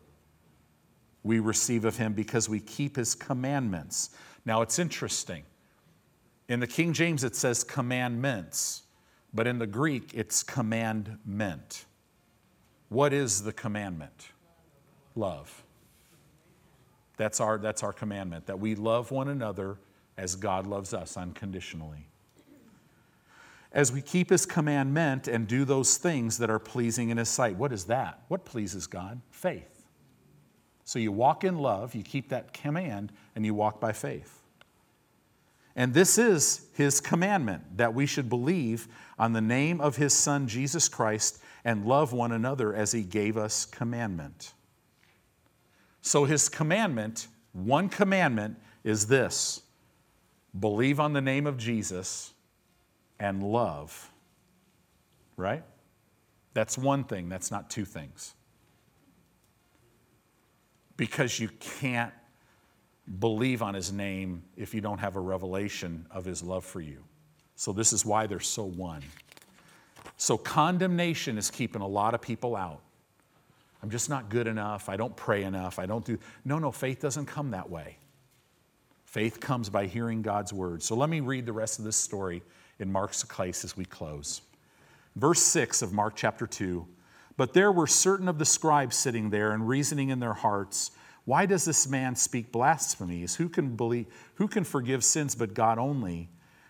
[1.23, 4.11] we receive of him because we keep his commandments.
[4.45, 5.43] Now it's interesting.
[6.49, 8.83] In the King James, it says commandments.
[9.37, 11.85] But in the Greek, it's commandment.
[12.89, 14.29] What is the commandment?
[15.13, 15.63] Love.
[17.17, 19.77] That's our, that's our commandment, that we love one another
[20.17, 22.07] as God loves us unconditionally.
[23.71, 27.57] As we keep His commandment and do those things that are pleasing in His sight,
[27.57, 28.23] what is that?
[28.29, 29.21] What pleases God?
[29.29, 29.85] Faith.
[30.83, 34.41] So you walk in love, you keep that command, and you walk by faith.
[35.77, 38.87] And this is his commandment that we should believe
[39.17, 43.37] on the name of his Son, Jesus Christ, and love one another as he gave
[43.37, 44.53] us commandment.
[46.01, 49.61] So, his commandment, one commandment, is this
[50.57, 52.33] believe on the name of Jesus
[53.19, 54.11] and love.
[55.35, 55.63] Right?
[56.53, 58.33] That's one thing, that's not two things.
[60.95, 62.13] Because you can't
[63.19, 67.03] believe on his name if you don't have a revelation of his love for you.
[67.57, 69.01] So, this is why they're so one.
[70.15, 72.81] So, condemnation is keeping a lot of people out.
[73.83, 74.89] I'm just not good enough.
[74.89, 75.79] I don't pray enough.
[75.79, 76.17] I don't do.
[76.45, 77.97] No, no, faith doesn't come that way.
[79.05, 80.83] Faith comes by hearing God's word.
[80.83, 82.43] So let me read the rest of this story
[82.79, 84.41] in Mark's place as we close.
[85.15, 86.87] Verse 6 of Mark chapter 2.
[87.37, 90.91] But there were certain of the scribes sitting there and reasoning in their hearts,
[91.25, 93.35] Why does this man speak blasphemies?
[93.35, 94.05] Who can, believe,
[94.35, 96.29] who can forgive sins but God only?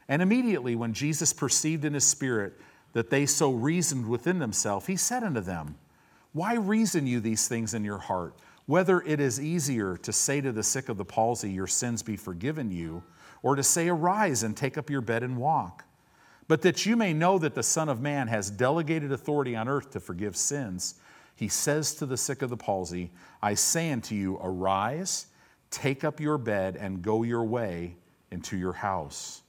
[0.09, 2.53] And immediately, when Jesus perceived in his spirit
[2.93, 5.77] that they so reasoned within themselves, he said unto them,
[6.33, 8.35] Why reason you these things in your heart?
[8.65, 12.15] Whether it is easier to say to the sick of the palsy, Your sins be
[12.15, 13.03] forgiven you,
[13.43, 15.83] or to say, Arise and take up your bed and walk.
[16.47, 19.91] But that you may know that the Son of Man has delegated authority on earth
[19.91, 20.95] to forgive sins,
[21.35, 25.27] he says to the sick of the palsy, I say unto you, arise,
[25.69, 27.95] take up your bed, and go your way
[28.31, 29.43] into your house.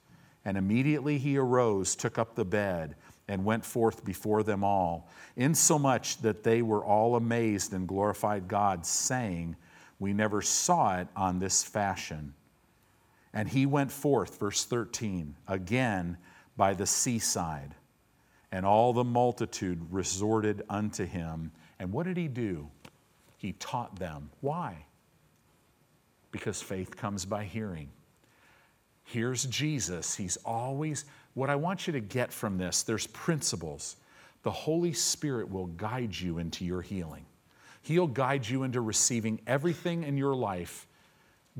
[0.49, 2.97] And immediately he arose, took up the bed,
[3.29, 8.87] and went forth before them all, insomuch that they were all amazed and glorified God,
[8.87, 9.57] saying,
[9.99, 12.33] We never saw it on this fashion.
[13.35, 16.17] And he went forth, verse 13, again
[16.57, 17.75] by the seaside.
[18.51, 21.53] And all the multitude resorted unto him.
[21.79, 22.71] And what did he do?
[23.37, 24.31] He taught them.
[24.41, 24.87] Why?
[26.33, 27.91] Because faith comes by hearing.
[29.11, 30.15] Here's Jesus.
[30.15, 33.97] He's always, what I want you to get from this, there's principles.
[34.43, 37.25] The Holy Spirit will guide you into your healing.
[37.81, 40.87] He'll guide you into receiving everything in your life,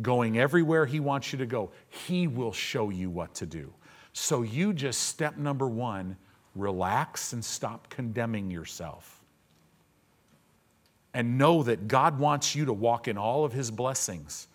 [0.03, 1.70] going everywhere He wants you to go.
[1.88, 3.72] He will show you what to do.
[4.12, 6.18] So you just, step number one,
[6.55, 9.24] relax and stop condemning yourself.
[11.14, 14.49] And know that God wants you to walk in all of His blessings.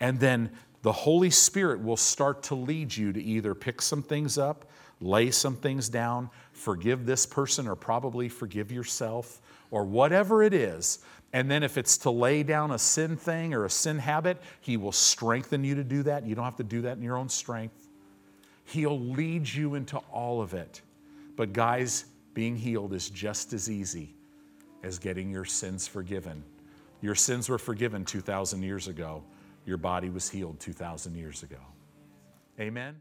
[0.00, 0.50] And then
[0.82, 4.70] the Holy Spirit will start to lead you to either pick some things up,
[5.00, 11.00] lay some things down, forgive this person, or probably forgive yourself, or whatever it is.
[11.32, 14.76] And then if it's to lay down a sin thing or a sin habit, He
[14.76, 16.26] will strengthen you to do that.
[16.26, 17.88] You don't have to do that in your own strength.
[18.64, 20.80] He'll lead you into all of it.
[21.36, 24.14] But, guys, being healed is just as easy
[24.82, 26.42] as getting your sins forgiven.
[27.00, 29.22] Your sins were forgiven 2,000 years ago,
[29.70, 31.60] your body was healed 2,000 years ago.
[32.58, 33.00] Amen.